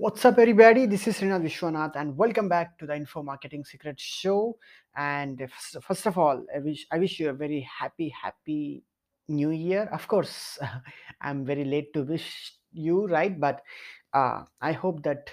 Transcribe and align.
What's 0.00 0.24
up, 0.24 0.38
everybody? 0.38 0.86
This 0.86 1.06
is 1.08 1.18
Srinath 1.18 1.42
Vishwanath, 1.42 1.94
and 1.94 2.16
welcome 2.16 2.48
back 2.48 2.78
to 2.78 2.86
the 2.86 2.96
Info 2.96 3.22
Marketing 3.22 3.66
Secret 3.66 4.00
Show. 4.00 4.56
And 4.96 5.46
first 5.82 6.06
of 6.06 6.16
all, 6.16 6.42
I 6.56 6.60
wish 6.60 6.86
I 6.90 6.96
wish 6.96 7.20
you 7.20 7.28
a 7.28 7.34
very 7.34 7.60
happy, 7.60 8.08
happy 8.08 8.82
New 9.28 9.50
Year. 9.50 9.90
Of 9.92 10.08
course, 10.08 10.58
I'm 11.20 11.44
very 11.44 11.66
late 11.66 11.92
to 11.92 12.02
wish 12.02 12.54
you, 12.72 13.08
right? 13.08 13.38
But 13.38 13.60
uh, 14.14 14.44
I 14.62 14.72
hope 14.72 15.02
that 15.02 15.28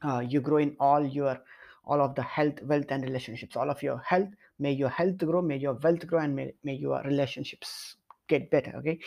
uh, 0.00 0.20
you 0.20 0.40
grow 0.40 0.58
in 0.58 0.76
all 0.78 1.04
your 1.04 1.40
all 1.84 2.00
of 2.00 2.14
the 2.14 2.22
health, 2.22 2.62
wealth, 2.62 2.86
and 2.90 3.02
relationships. 3.02 3.56
All 3.56 3.68
of 3.68 3.82
your 3.82 3.98
health, 3.98 4.28
may 4.60 4.70
your 4.70 4.90
health 4.90 5.18
grow, 5.18 5.42
may 5.42 5.56
your 5.56 5.74
wealth 5.74 6.06
grow, 6.06 6.20
and 6.20 6.36
may, 6.36 6.54
may 6.62 6.74
your 6.74 7.02
relationships 7.02 7.96
get 8.28 8.48
better. 8.48 8.74
Okay, 8.76 9.00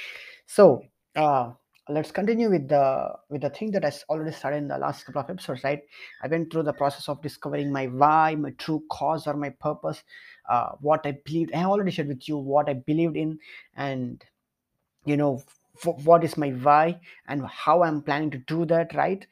so. 0.45 0.83
Uh, 1.15 1.53
let's 1.89 2.11
continue 2.11 2.49
with 2.49 2.67
the 2.67 3.13
with 3.29 3.41
the 3.41 3.49
thing 3.49 3.71
that 3.71 3.85
I 3.85 3.91
already 4.09 4.31
started 4.31 4.57
in 4.57 4.67
the 4.67 4.77
last 4.77 5.05
couple 5.05 5.21
of 5.21 5.29
episodes, 5.29 5.63
right? 5.63 5.81
I 6.21 6.27
went 6.27 6.51
through 6.51 6.63
the 6.63 6.73
process 6.73 7.07
of 7.09 7.21
discovering 7.21 7.71
my 7.71 7.87
why, 7.87 8.35
my 8.35 8.51
true 8.51 8.83
cause, 8.89 9.27
or 9.27 9.35
my 9.35 9.49
purpose, 9.51 10.03
uh, 10.49 10.71
what 10.81 11.05
I 11.05 11.17
believed. 11.25 11.53
I 11.53 11.63
already 11.65 11.91
shared 11.91 12.07
with 12.07 12.27
you 12.27 12.37
what 12.37 12.69
I 12.69 12.73
believed 12.73 13.15
in, 13.17 13.39
and 13.75 14.23
you 15.05 15.17
know 15.17 15.43
f- 15.77 16.05
what 16.05 16.23
is 16.23 16.37
my 16.37 16.49
why 16.51 16.99
and 17.27 17.45
how 17.45 17.83
I'm 17.83 18.01
planning 18.01 18.31
to 18.31 18.39
do 18.39 18.65
that, 18.65 18.93
right? 18.95 19.25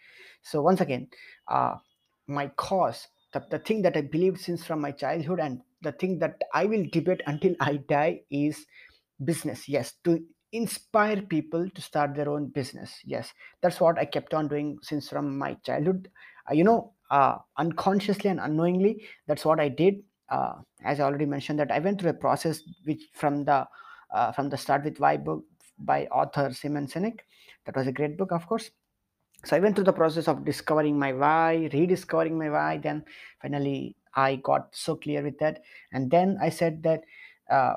So 0.43 0.61
once 0.61 0.81
again, 0.81 1.07
uh, 1.47 1.75
my 2.27 2.47
cause, 2.49 3.07
the, 3.33 3.45
the 3.49 3.59
thing 3.59 3.81
that 3.83 3.97
I 3.97 4.01
believed 4.01 4.39
since 4.41 4.65
from 4.65 4.81
my 4.81 4.91
childhood, 4.91 5.39
and 5.39 5.61
the 5.81 5.91
thing 5.93 6.19
that 6.19 6.41
I 6.53 6.65
will 6.65 6.85
debate 6.91 7.21
until 7.25 7.55
I 7.59 7.77
die 7.77 8.21
is 8.29 8.65
business 9.23 9.69
yes 9.69 9.93
to 10.03 10.23
inspire 10.53 11.21
people 11.21 11.69
to 11.69 11.81
start 11.81 12.15
their 12.15 12.29
own 12.29 12.47
business 12.47 13.01
yes. 13.05 13.33
That's 13.61 13.79
what 13.81 13.97
i 13.99 14.05
kept 14.05 14.33
on 14.33 14.47
doing 14.47 14.79
since 14.81 15.09
from 15.09 15.37
my 15.37 15.55
childhood. 15.55 16.11
Uh, 16.49 16.53
you 16.53 16.63
know 16.63 16.93
uh, 17.11 17.37
unconsciously 17.57 18.29
and 18.29 18.39
unknowingly 18.39 19.05
that's 19.27 19.45
what 19.45 19.59
i 19.59 19.69
did. 19.69 20.03
Uh, 20.29 20.55
as 20.83 20.99
i 20.99 21.03
already 21.03 21.25
mentioned 21.25 21.59
that 21.59 21.71
i 21.71 21.79
went 21.79 21.99
through 22.01 22.11
a 22.11 22.13
process 22.25 22.61
which 22.85 23.03
from 23.13 23.45
the 23.45 23.67
uh, 24.11 24.31
from 24.31 24.49
the 24.49 24.57
start 24.57 24.83
with 24.83 24.99
why 24.99 25.17
book 25.17 25.43
by 25.79 26.05
author 26.07 26.53
simon 26.53 26.87
sinek. 26.87 27.21
That 27.65 27.75
was 27.75 27.87
a 27.87 27.91
great 27.91 28.17
book 28.17 28.31
of 28.31 28.47
course. 28.47 28.71
So 29.45 29.55
i 29.57 29.59
went 29.59 29.75
through 29.75 29.85
the 29.85 29.93
process 29.93 30.27
of 30.27 30.45
discovering 30.45 30.97
my 30.99 31.13
why 31.13 31.69
rediscovering 31.73 32.37
my 32.37 32.49
why. 32.49 32.77
Then 32.77 33.05
finally 33.41 33.97
i 34.15 34.35
got 34.37 34.75
so 34.75 34.95
clear 34.95 35.23
with 35.23 35.39
that. 35.39 35.61
And 35.91 36.11
then 36.11 36.37
i 36.41 36.49
said 36.49 36.83
that 36.83 37.03
uh, 37.49 37.75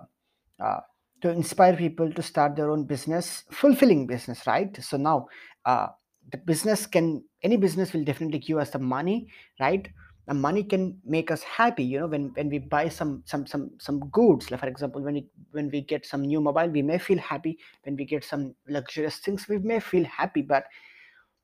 uh, 0.60 0.80
to 1.22 1.30
inspire 1.30 1.76
people 1.76 2.12
to 2.12 2.22
start 2.22 2.56
their 2.56 2.70
own 2.70 2.84
business 2.84 3.44
fulfilling 3.50 4.06
business 4.06 4.46
right? 4.46 4.76
So 4.82 4.96
now 4.96 5.28
uh, 5.64 5.88
the 6.30 6.38
business 6.38 6.86
can 6.86 7.24
any 7.42 7.56
business 7.56 7.92
will 7.92 8.04
definitely 8.04 8.38
give 8.38 8.58
us 8.58 8.70
the 8.70 8.78
money 8.78 9.28
right? 9.60 9.88
The 10.26 10.34
money 10.34 10.64
can 10.64 10.98
make 11.04 11.30
us 11.30 11.42
happy 11.42 11.84
you 11.84 12.00
know 12.00 12.06
when 12.08 12.30
when 12.34 12.48
we 12.48 12.58
buy 12.58 12.88
some 12.88 13.22
some 13.26 13.46
some 13.46 13.70
some 13.78 14.00
goods. 14.10 14.50
Like 14.50 14.60
for 14.60 14.66
example 14.66 15.02
when 15.02 15.16
it 15.16 15.26
when 15.52 15.70
we 15.70 15.80
get 15.82 16.04
some 16.04 16.22
new 16.22 16.40
mobile 16.40 16.68
we 16.68 16.82
may 16.82 16.98
feel 16.98 17.18
happy. 17.18 17.58
When 17.84 17.96
we 17.96 18.04
get 18.04 18.24
some 18.24 18.54
luxurious 18.68 19.18
things 19.18 19.48
we 19.48 19.58
may 19.58 19.80
feel 19.80 20.04
happy. 20.04 20.42
But 20.42 20.64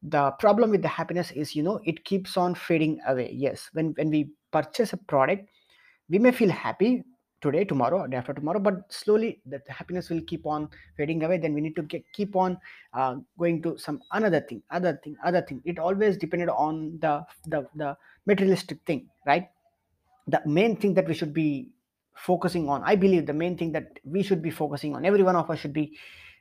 the 0.02 0.32
problem 0.32 0.70
with 0.70 0.82
the 0.82 0.88
happiness 0.88 1.30
is 1.30 1.54
you 1.54 1.62
know 1.62 1.80
it 1.84 2.04
keeps 2.04 2.36
on 2.36 2.54
fading 2.54 3.00
away. 3.06 3.30
Yes 3.32 3.70
when 3.72 3.92
when 3.92 4.10
we 4.10 4.30
purchase 4.50 4.92
a 4.92 4.96
product 4.96 5.48
we 6.10 6.18
may 6.18 6.32
feel 6.32 6.50
happy 6.50 7.02
today 7.42 7.64
tomorrow 7.64 8.06
day 8.06 8.16
after 8.16 8.32
tomorrow 8.32 8.60
but 8.60 8.92
slowly 8.92 9.40
that 9.46 9.62
happiness 9.68 10.08
will 10.10 10.22
keep 10.22 10.46
on 10.46 10.68
fading 10.96 11.22
away. 11.24 11.38
Then 11.38 11.54
we 11.54 11.60
need 11.60 11.76
to 11.76 11.82
get, 11.82 12.04
keep 12.12 12.36
on 12.36 12.58
uh, 12.94 13.16
going 13.38 13.62
to 13.62 13.76
some 13.78 14.00
another 14.12 14.40
thing 14.40 14.62
other 14.70 14.98
thing 15.02 15.16
other 15.24 15.42
thing. 15.42 15.60
It 15.64 15.78
always 15.78 16.16
depended 16.16 16.48
on 16.48 16.98
the 17.00 17.24
the, 17.46 17.66
the 17.74 17.96
materialistic 18.26 18.78
thing 18.86 19.08
right? 19.26 19.48
The 20.28 20.40
main 20.46 20.76
thing 20.76 20.94
that 20.94 21.08
we 21.08 21.14
should 21.14 21.34
be 21.34 21.70
focusing 22.14 22.68
on 22.68 22.82
i 22.84 22.94
believe 22.94 23.24
the 23.26 23.32
main 23.32 23.56
thing 23.56 23.72
that 23.72 23.98
we 24.04 24.22
should 24.22 24.42
be 24.42 24.50
focusing 24.50 24.94
on 24.94 25.04
every 25.06 25.22
one 25.22 25.34
of 25.34 25.50
us 25.50 25.58
should 25.58 25.72
be 25.72 25.96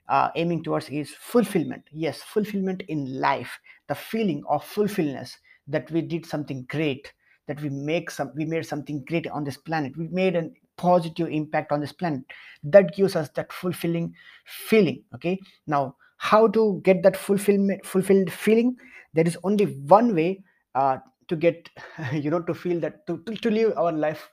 uh, 0.10 0.30
aiming 0.36 0.62
towards 0.62 0.90
is 0.90 1.12
fulfillment. 1.12 1.84
Yes 1.92 2.22
fulfillment 2.22 2.84
in 2.90 3.20
life 3.20 3.58
the 3.88 3.96
feeling 3.96 4.44
of 4.50 4.64
fulfillment 4.66 5.30
that 5.68 5.90
we 5.92 6.02
did 6.02 6.26
something 6.26 6.66
great 6.70 7.12
that 7.48 7.62
we 7.62 7.70
make 7.70 8.12
some 8.12 8.32
we 8.36 8.46
made 8.46 8.66
something 8.66 9.04
great 9.06 9.28
on 9.28 9.44
this 9.44 9.58
planet. 9.58 9.96
We 9.98 10.08
made 10.10 10.36
a 10.36 10.50
positive 10.82 11.30
impact 11.30 11.72
on 11.72 11.80
this 11.82 11.94
planet. 11.94 12.22
That 12.64 12.94
gives 12.96 13.16
us 13.16 13.30
that 13.36 13.54
fulfilling 13.54 14.14
feeling 14.46 15.04
okay? 15.16 15.40
Now 15.68 15.96
how 16.18 16.48
to 16.50 16.82
get 16.84 17.04
that 17.04 17.18
fulfillment 17.18 17.86
fulfilled 17.86 18.32
feeling? 18.32 18.76
There 19.14 19.28
is 19.28 19.38
only 19.44 19.66
one 19.98 20.16
way 20.16 20.44
uh, 20.76 20.98
to 21.28 21.36
get 21.36 21.70
you 22.14 22.30
know 22.30 22.42
to 22.42 22.54
feel 22.54 22.80
that 22.82 23.06
to, 23.08 23.18
to, 23.26 23.36
to 23.36 23.52
live 23.52 23.74
our 23.78 23.92
life 23.92 24.30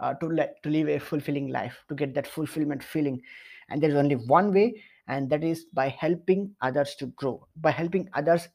uh, 0.00 0.14
to 0.14 0.26
let 0.26 0.62
to 0.62 0.70
live 0.70 0.88
a 0.88 0.98
fulfilling 0.98 1.48
life 1.48 1.84
to 1.88 1.94
get 1.94 2.14
that 2.14 2.26
fulfillment 2.26 2.82
feeling. 2.82 3.20
And 3.68 3.82
there 3.82 3.90
is 3.90 3.96
only 3.96 4.16
one 4.16 4.52
way 4.52 4.82
and 5.08 5.28
that 5.30 5.44
is 5.44 5.64
by 5.72 5.88
helping 5.88 6.54
others 6.60 6.94
to 6.98 7.06
grow 7.06 7.46
by 7.56 7.70
helping 7.70 8.08
others 8.14 8.48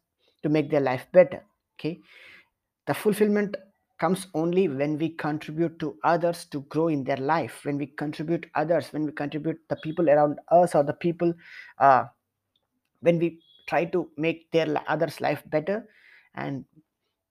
to 0.44 0.50
make 0.50 0.70
their 0.70 0.82
life 0.82 1.08
better 1.12 1.44
okay? 1.80 2.00
The 2.88 2.94
fulfillment 2.94 3.56
comes 3.98 4.28
only 4.34 4.68
when 4.68 4.98
we 4.98 5.10
contribute 5.10 5.80
to 5.80 5.98
others 6.04 6.46
to 6.46 6.62
grow 6.62 6.88
in 6.88 7.04
their 7.04 7.18
life 7.18 7.62
when 7.64 7.78
we 7.78 7.88
contribute 7.88 8.46
others 8.56 8.88
when 8.92 9.06
we 9.06 9.12
contribute 9.12 9.58
the 9.70 9.76
people 9.78 10.10
around 10.10 10.40
us 10.52 10.76
or 10.76 10.84
the 10.84 10.94
people 10.94 11.34
uh, 11.80 12.04
when 13.02 13.18
we 13.20 13.40
try 13.68 13.84
to 13.86 14.10
make 14.18 14.50
their 14.52 14.82
others 14.88 15.20
life 15.20 15.44
better 15.48 15.86
and 16.36 16.64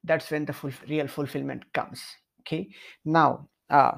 that's 0.05 0.31
when 0.31 0.45
the 0.45 0.53
full, 0.53 0.73
real 0.89 1.09
fulfillment 1.09 1.65
comes 1.73 2.03
okay? 2.41 2.69
Now 3.05 3.49
uh, 3.71 3.93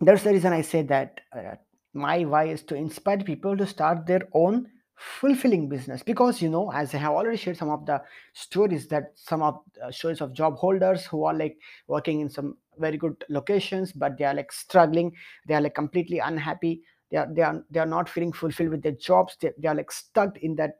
that's 0.00 0.22
the 0.22 0.32
reason 0.32 0.52
i 0.52 0.62
say 0.62 0.82
that 0.82 1.20
uh, 1.36 1.54
my 1.92 2.24
why 2.24 2.44
is 2.44 2.62
to 2.62 2.74
inspire 2.74 3.18
people 3.18 3.56
to 3.56 3.66
start 3.66 4.06
their 4.06 4.22
own 4.32 4.66
fulfilling 4.98 5.68
business. 5.68 6.02
Because 6.02 6.42
you 6.42 6.48
know 6.48 6.70
as 6.72 6.94
i 6.94 6.98
have 6.98 7.12
already 7.12 7.36
shared 7.36 7.56
some 7.56 7.70
of 7.70 7.86
the 7.86 8.02
stories 8.32 8.88
that 8.88 9.12
some 9.14 9.42
of 9.42 9.60
uh, 9.82 9.90
stories 9.90 10.20
of 10.20 10.32
job 10.32 10.56
holders 10.56 11.06
who 11.06 11.24
are 11.24 11.34
like 11.34 11.58
working 11.86 12.20
in 12.20 12.28
some 12.28 12.56
very 12.78 12.96
good 12.96 13.24
locations 13.28 13.92
but 13.92 14.18
they 14.18 14.24
are 14.24 14.34
like 14.34 14.52
struggling. 14.52 15.12
They 15.46 15.54
are 15.54 15.60
like 15.60 15.74
completely 15.74 16.18
unhappy. 16.18 16.82
They 17.10 17.16
are 17.16 17.28
they 17.32 17.42
are 17.42 17.64
they 17.70 17.80
are 17.80 17.86
not 17.86 18.08
feeling 18.08 18.32
fulfilled 18.32 18.70
with 18.70 18.82
their 18.82 18.92
jobs. 18.92 19.36
They, 19.40 19.52
they 19.58 19.68
are 19.68 19.74
like 19.74 19.90
stuck 19.92 20.36
in 20.38 20.56
that 20.56 20.74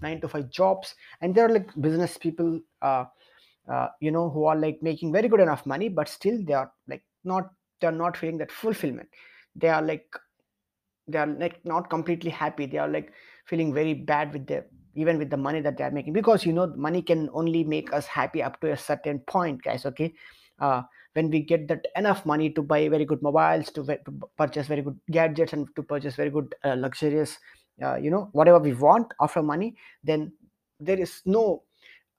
nine 0.00 0.20
to 0.20 0.28
five 0.28 0.50
jobs. 0.50 0.94
And 1.20 1.34
they 1.34 1.40
are 1.40 1.48
like 1.48 1.68
business 1.80 2.16
people 2.16 2.60
uh, 2.82 3.04
uh, 3.70 3.88
you 4.00 4.10
know 4.10 4.30
who 4.30 4.44
are 4.44 4.56
like 4.56 4.78
making 4.82 5.12
very 5.12 5.28
good 5.28 5.40
enough 5.40 5.66
money 5.66 5.88
but 5.88 6.08
still 6.08 6.38
they 6.44 6.54
are 6.54 6.72
like 6.88 7.04
not 7.24 7.50
they 7.80 7.86
are 7.86 7.92
not 7.92 8.16
feeling 8.16 8.38
that 8.38 8.50
fulfillment. 8.52 9.08
They 9.54 9.68
are 9.68 9.82
like 9.82 10.06
they 11.10 11.18
are 11.18 11.26
like 11.26 11.64
not 11.64 11.90
completely 11.90 12.30
happy. 12.30 12.66
They 12.66 12.78
are 12.78 12.88
like 12.88 13.12
feeling 13.46 13.72
very 13.74 13.94
bad 13.94 14.32
with 14.32 14.46
the 14.46 14.64
even 14.94 15.18
with 15.18 15.30
the 15.30 15.36
money 15.36 15.60
that 15.60 15.76
they 15.76 15.84
are 15.84 15.90
making. 15.90 16.12
Because 16.12 16.44
you 16.44 16.52
know 16.52 16.66
money 16.76 17.02
can 17.02 17.28
only 17.32 17.64
make 17.64 17.92
us 17.92 18.06
happy 18.06 18.42
up 18.42 18.60
to 18.60 18.72
a 18.72 18.76
certain 18.76 19.20
point 19.20 19.62
guys 19.62 19.86
okay? 19.86 20.12
Uh, 20.58 20.82
when 21.14 21.30
we 21.30 21.40
get 21.40 21.66
that 21.68 21.86
enough 21.96 22.24
money 22.24 22.50
to 22.50 22.62
buy 22.62 22.88
very 22.88 23.04
good 23.04 23.22
mobiles 23.22 23.70
to, 23.72 23.84
to 23.84 24.28
purchase 24.36 24.66
very 24.66 24.82
good 24.82 24.98
gadgets 25.10 25.52
and 25.52 25.66
to 25.74 25.82
purchase 25.82 26.14
very 26.14 26.30
good 26.30 26.54
uh, 26.64 26.74
luxurious 26.74 27.38
uh, 27.82 27.96
you 27.96 28.10
know 28.10 28.28
whatever 28.32 28.58
we 28.58 28.74
want 28.74 29.12
after 29.20 29.42
money 29.42 29.74
then 30.04 30.32
there 30.78 31.00
is 31.00 31.22
no 31.24 31.62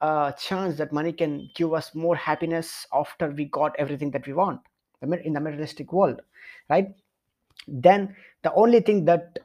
uh, 0.00 0.32
chance 0.32 0.76
that 0.76 0.92
money 0.92 1.12
can 1.12 1.48
give 1.54 1.72
us 1.72 1.94
more 1.94 2.16
happiness 2.16 2.86
after 2.92 3.30
we 3.30 3.44
got 3.46 3.74
everything 3.78 4.10
that 4.10 4.26
we 4.26 4.32
want 4.32 4.60
in 5.00 5.32
the 5.32 5.40
materialistic 5.40 5.92
world 5.92 6.20
right? 6.68 6.88
Then 7.68 8.14
the 8.42 8.52
only 8.54 8.80
thing 8.80 9.04
that 9.04 9.38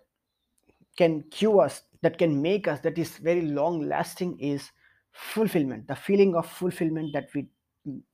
can 0.98 1.24
cure 1.30 1.62
us 1.62 1.84
that 2.02 2.18
can 2.18 2.42
make 2.42 2.68
us 2.68 2.80
that 2.82 2.98
is 2.98 3.18
very 3.18 3.42
long 3.42 3.82
lasting 3.82 4.40
is 4.40 4.72
fulfillment 5.12 5.88
the 5.88 5.96
feeling 5.96 6.36
of 6.36 6.48
fulfillment 6.50 7.12
that 7.14 7.30
we 7.34 7.48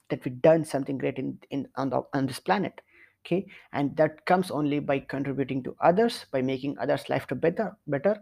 that 0.10 0.24
we've 0.24 0.42
done 0.42 0.64
something 0.64 0.98
great 0.98 1.18
in, 1.18 1.40
in 1.50 1.68
on, 1.76 1.90
the, 1.90 2.02
on 2.14 2.28
this 2.28 2.40
planet 2.40 2.82
okay? 3.26 3.46
And 3.72 3.96
that 3.98 4.26
comes 4.26 4.52
only 4.52 4.80
by 4.80 5.00
contributing 5.00 5.64
to 5.64 5.76
others 5.82 6.26
by 6.32 6.42
making 6.42 6.78
others 6.78 7.10
life 7.10 7.28
to 7.28 7.36
better 7.36 7.76
better 7.88 8.18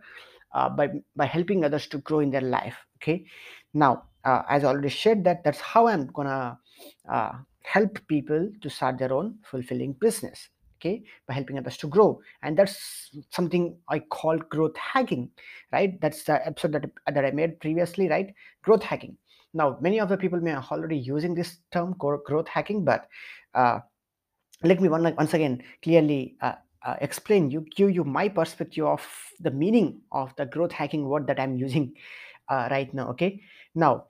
uh, 0.53 0.69
by 0.69 0.89
by 1.15 1.25
helping 1.25 1.65
others 1.65 1.87
to 1.87 1.97
grow 1.99 2.19
in 2.19 2.31
their 2.31 2.41
life 2.41 2.77
okay? 2.97 3.25
Now 3.73 4.03
uh, 4.23 4.43
as 4.49 4.63
i 4.63 4.67
already 4.67 4.89
shared 4.89 5.23
that 5.23 5.43
that's 5.43 5.59
how 5.59 5.87
i'm 5.87 6.07
gonna 6.07 6.59
uh, 7.09 7.31
help 7.63 7.99
people 8.07 8.51
to 8.61 8.69
start 8.69 8.97
their 8.97 9.13
own 9.13 9.37
fulfilling 9.43 9.93
business 9.93 10.49
okay 10.81 11.03
by 11.27 11.33
helping 11.33 11.57
others 11.57 11.77
to 11.77 11.87
grow. 11.87 12.19
And 12.43 12.57
that's 12.57 13.11
something 13.29 13.77
i 13.89 13.99
call 13.99 14.37
growth 14.37 14.75
hacking 14.77 15.29
right? 15.71 15.99
That's 16.01 16.23
the 16.23 16.45
episode 16.45 16.73
that, 16.73 16.91
that 17.13 17.25
i 17.25 17.31
made 17.31 17.59
previously 17.59 18.09
right? 18.09 18.33
Growth 18.63 18.83
hacking. 18.83 19.17
Now 19.53 19.77
many 19.81 19.99
of 19.99 20.09
the 20.09 20.17
people 20.17 20.41
may 20.41 20.51
are 20.51 20.65
already 20.71 20.97
using 20.97 21.35
this 21.35 21.57
term 21.71 21.95
gro- 21.97 22.21
growth 22.25 22.47
hacking 22.47 22.83
but 22.83 23.07
uh, 23.53 23.79
let 24.63 24.81
me 24.81 24.89
one, 24.89 25.03
once 25.15 25.33
again 25.33 25.63
clearly 25.83 26.35
uh, 26.41 26.53
uh, 26.85 26.95
explain 27.01 27.51
you 27.51 27.65
give 27.75 27.91
you 27.91 28.03
my 28.03 28.27
perspective 28.27 28.85
of 28.85 29.05
the 29.39 29.51
meaning 29.51 30.01
of 30.11 30.35
the 30.37 30.45
growth 30.45 30.71
hacking 30.71 31.05
word 31.05 31.27
that 31.27 31.39
i'm 31.39 31.55
using 31.55 31.93
uh, 32.49 32.67
right 32.71 32.93
now 32.93 33.09
okay? 33.09 33.41
Now 33.75 34.05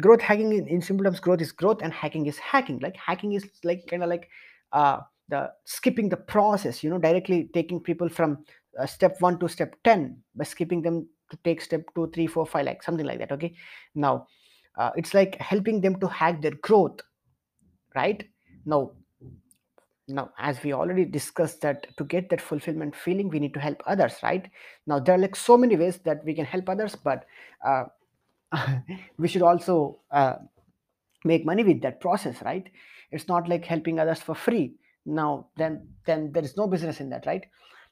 growth 0.00 0.20
hacking 0.20 0.52
in, 0.52 0.66
in 0.68 0.80
simple 0.80 1.04
terms 1.04 1.20
growth 1.20 1.40
is 1.40 1.52
growth 1.52 1.80
and 1.82 1.92
hacking 1.92 2.26
is 2.26 2.38
hacking. 2.38 2.78
Like 2.78 2.96
hacking 2.96 3.34
is 3.34 3.44
like 3.62 3.86
kind 3.86 4.02
of 4.02 4.08
like 4.08 4.28
uh 4.72 5.00
the 5.32 5.50
skipping 5.64 6.08
the 6.08 6.16
process 6.34 6.82
you 6.84 6.90
know 6.90 6.98
directly 6.98 7.48
taking 7.54 7.80
people 7.80 8.08
from 8.08 8.38
uh, 8.78 8.86
step 8.86 9.20
1 9.20 9.38
to 9.38 9.48
step 9.48 9.74
10 9.84 10.22
by 10.34 10.44
skipping 10.44 10.82
them 10.82 11.06
to 11.30 11.38
take 11.44 11.62
step 11.62 11.82
two, 11.94 12.10
three, 12.14 12.26
four, 12.26 12.46
five, 12.46 12.66
like 12.66 12.82
something 12.82 13.06
like 13.06 13.18
that 13.18 13.32
okay? 13.32 13.54
Now 13.94 14.26
uh, 14.76 14.90
it's 14.96 15.14
like 15.14 15.36
helping 15.40 15.80
them 15.80 15.98
to 16.00 16.06
hack 16.06 16.42
their 16.42 16.56
growth 16.62 17.00
right? 17.94 18.22
Now 18.64 18.92
now 20.08 20.30
as 20.38 20.62
we 20.62 20.72
already 20.72 21.04
discussed 21.04 21.60
that 21.62 21.86
to 21.96 22.04
get 22.04 22.28
that 22.28 22.40
fulfillment 22.40 22.94
feeling 22.94 23.28
we 23.28 23.38
need 23.38 23.54
to 23.54 23.60
help 23.60 23.82
others 23.86 24.14
right? 24.22 24.50
Now 24.86 24.98
there 24.98 25.14
are 25.14 25.18
like 25.18 25.36
so 25.36 25.56
many 25.56 25.76
ways 25.76 25.98
that 26.04 26.24
we 26.24 26.34
can 26.34 26.44
help 26.44 26.68
others 26.68 26.96
but 26.96 27.24
uh, 27.64 27.84
we 29.18 29.28
should 29.28 29.42
also 29.42 30.00
uh, 30.10 30.36
make 31.24 31.46
money 31.46 31.64
with 31.64 31.82
that 31.82 32.00
process 32.00 32.42
right? 32.42 32.68
It's 33.10 33.28
not 33.28 33.48
like 33.48 33.64
helping 33.64 33.98
others 33.98 34.20
for 34.20 34.34
free 34.34 34.74
now 35.04 35.48
then 35.56 35.88
then 36.06 36.32
there 36.32 36.42
is 36.42 36.56
no 36.56 36.66
business 36.66 37.00
in 37.00 37.10
that 37.10 37.26
right? 37.26 37.44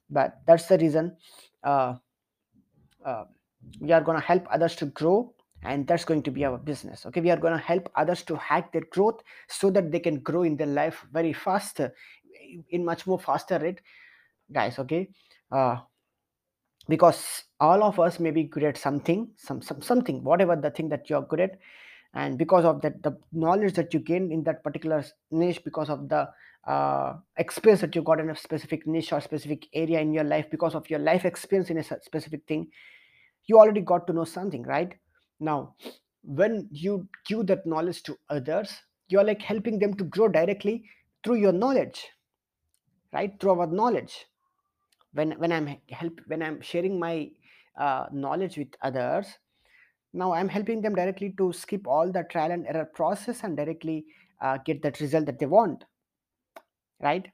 But 0.09 0.41
that's 0.47 0.67
the 0.67 0.79
reason 0.79 1.17
uh, 1.62 1.95
uh, 3.05 3.25
we 3.81 3.93
are 3.93 4.01
going 4.01 4.21
to 4.21 4.27
help 4.27 4.47
others 4.51 4.75
to 4.77 4.87
grow 4.87 5.35
and 5.62 5.87
that's 5.87 6.05
going 6.05 6.23
to 6.23 6.31
be 6.31 6.45
our 6.45 6.59
business 6.59 7.07
okay? 7.07 7.21
We 7.21 7.31
are 7.31 7.37
going 7.37 7.55
to 7.55 7.65
help 7.65 7.91
others 7.95 8.23
to 8.25 8.37
hack 8.37 8.73
their 8.73 8.85
growth 8.91 9.21
so 9.49 9.71
that 9.71 9.91
they 9.93 10.01
can 10.01 10.21
grow 10.21 10.43
in 10.43 10.57
their 10.57 10.67
life 10.67 11.05
very 11.12 11.33
fast 11.33 11.81
in 12.71 12.85
much 12.85 13.07
more 13.07 13.19
faster 13.19 13.59
rate 13.59 13.81
guys 14.53 14.79
okay? 14.79 15.09
Uh, 15.53 15.79
because 16.89 17.45
all 17.61 17.83
of 17.85 18.01
us 18.01 18.19
may 18.19 18.31
be 18.31 18.45
good 18.45 18.65
at 18.65 18.77
something 18.77 19.29
some, 19.37 19.61
some 19.62 19.81
something 19.81 20.25
whatever 20.25 20.57
the 20.57 20.71
thing 20.71 20.89
that 20.89 21.09
you're 21.09 21.23
good 21.23 21.41
at 21.41 21.59
and 22.15 22.39
because 22.39 22.65
of 22.65 22.81
that 22.81 23.03
the 23.03 23.17
knowledge 23.33 23.75
that 23.75 23.95
you 23.95 24.01
gain 24.01 24.33
in 24.33 24.43
that 24.43 24.65
particular 24.65 25.05
niche 25.31 25.62
because 25.65 25.89
of 25.89 26.09
the 26.09 26.29
uh, 26.67 27.15
experience 27.37 27.81
that 27.81 27.95
you 27.95 28.03
got 28.03 28.21
in 28.21 28.31
a 28.31 28.37
specific 28.37 28.87
niche 28.87 29.12
or 29.12 29.21
specific 29.21 29.67
area 29.73 30.01
in 30.01 30.12
your 30.12 30.25
life 30.25 30.47
because 30.51 30.75
of 30.75 30.89
your 30.91 30.99
life 30.99 31.25
experience 31.25 31.71
in 31.71 31.79
a 31.79 31.83
specific 31.85 32.47
thing 32.47 32.71
you 33.47 33.59
already 33.59 33.81
got 33.81 34.07
to 34.07 34.12
know 34.12 34.25
something 34.25 34.62
right? 34.62 34.95
Now 35.41 35.75
when 36.23 36.69
you 36.71 37.09
give 37.27 37.47
that 37.47 37.67
knowledge 37.67 38.03
to 38.05 38.19
others 38.29 38.83
you're 39.09 39.25
like 39.25 39.43
helping 39.43 39.79
them 39.79 39.95
to 39.95 40.05
grow 40.05 40.29
directly 40.29 40.85
through 41.25 41.37
your 41.37 41.53
knowledge 41.53 42.07
right? 43.12 43.39
Through 43.41 43.61
our 43.61 43.67
knowledge. 43.67 44.27
When 45.12 45.33
when 45.41 45.53
i'm 45.53 45.67
help 45.91 46.21
when 46.29 46.43
i'm 46.43 46.61
sharing 46.61 46.99
my 46.99 47.31
uh, 47.77 48.07
knowledge 48.12 48.57
with 48.57 48.69
others 48.83 49.27
now 50.12 50.33
i'm 50.33 50.49
helping 50.49 50.83
them 50.83 50.95
directly 50.95 51.35
to 51.39 51.53
skip 51.53 51.87
all 51.87 52.12
the 52.12 52.23
trial 52.31 52.53
and 52.53 52.67
error 52.67 52.85
process 52.85 53.43
and 53.43 53.57
directly 53.57 54.07
uh, 54.41 54.59
get 54.59 54.83
that 54.83 55.01
result 55.01 55.27
that 55.27 55.41
they 55.41 55.47
want 55.47 55.85
right? 57.00 57.26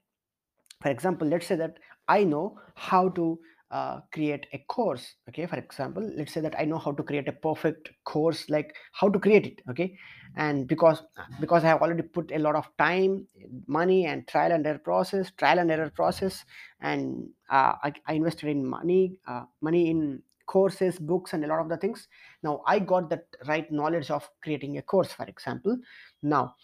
For 0.81 0.89
example 0.89 1.27
let's 1.27 1.47
say 1.47 1.55
that 1.55 1.77
i 2.07 2.23
know 2.23 2.59
how 2.75 3.09
to 3.09 3.39
uh, 3.69 3.99
create 4.13 4.47
a 4.53 4.59
course 4.69 5.15
okay? 5.29 5.45
For 5.45 5.57
example 5.57 6.09
let's 6.15 6.33
say 6.33 6.41
that 6.41 6.55
i 6.59 6.65
know 6.65 6.77
how 6.77 6.91
to 6.93 7.03
create 7.03 7.27
a 7.27 7.33
perfect 7.33 7.89
course 8.05 8.49
like 8.49 8.75
how 8.93 9.09
to 9.09 9.19
create 9.19 9.45
it 9.45 9.61
okay? 9.69 9.97
And 10.35 10.67
because 10.67 11.03
because 11.39 11.63
i 11.63 11.67
have 11.67 11.81
already 11.81 12.03
put 12.03 12.31
a 12.31 12.39
lot 12.39 12.55
of 12.55 12.69
time 12.77 13.27
money 13.67 14.05
and 14.05 14.27
trial 14.27 14.51
and 14.51 14.65
error 14.65 14.79
process 14.79 15.31
trial 15.31 15.59
and 15.59 15.71
error 15.71 15.89
process 15.89 16.45
and 16.81 17.29
uh, 17.49 17.73
I, 17.83 17.93
I 18.05 18.13
invested 18.13 18.49
in 18.49 18.65
money 18.65 19.17
uh, 19.27 19.43
money 19.61 19.89
in 19.89 20.21
courses 20.45 20.97
books 20.97 21.33
and 21.33 21.43
a 21.43 21.47
lot 21.47 21.59
of 21.59 21.67
the 21.67 21.75
things. 21.77 22.07
Now 22.43 22.61
i 22.65 22.79
got 22.79 23.09
that 23.09 23.25
right 23.47 23.69
knowledge 23.71 24.09
of 24.11 24.29
creating 24.43 24.77
a 24.77 24.81
course 24.81 25.11
for 25.11 25.25
example. 25.25 25.77
Now 26.23 26.55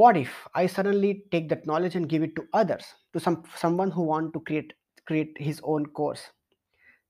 what 0.00 0.16
if 0.16 0.32
i 0.54 0.66
suddenly 0.66 1.24
take 1.30 1.48
that 1.48 1.66
knowledge 1.66 1.96
and 1.96 2.08
give 2.08 2.22
it 2.22 2.34
to 2.36 2.44
others 2.52 2.84
to 3.12 3.20
some 3.20 3.42
someone 3.56 3.90
who 3.90 4.02
want 4.02 4.32
to 4.32 4.40
create 4.40 4.72
create 5.06 5.36
his 5.38 5.60
own 5.64 5.86
course? 5.86 6.30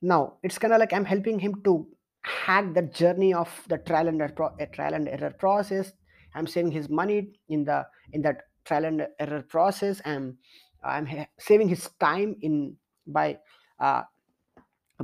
Now 0.02 0.38
it's 0.42 0.58
kind 0.58 0.72
of 0.72 0.80
like 0.80 0.92
i'm 0.92 1.04
helping 1.04 1.38
him 1.38 1.62
to 1.64 1.86
hack 2.22 2.72
the 2.74 2.82
journey 2.82 3.32
of 3.34 3.50
the 3.68 3.78
trial 3.78 4.08
and 4.08 4.20
error, 4.20 4.32
pro- 4.34 4.56
trial 4.72 4.94
and 4.94 5.08
error 5.08 5.34
process. 5.38 5.92
I'm 6.34 6.46
saving 6.46 6.72
his 6.72 6.88
money 6.88 7.38
in 7.48 7.64
the 7.64 7.86
in 8.12 8.22
that 8.22 8.42
trial 8.64 8.86
and 8.86 9.06
error 9.20 9.42
process 9.42 10.00
and 10.04 10.36
i'm 10.82 11.06
saving 11.38 11.68
his 11.68 11.90
time 12.00 12.36
in 12.40 12.76
by 13.06 13.38
uh, 13.78 14.02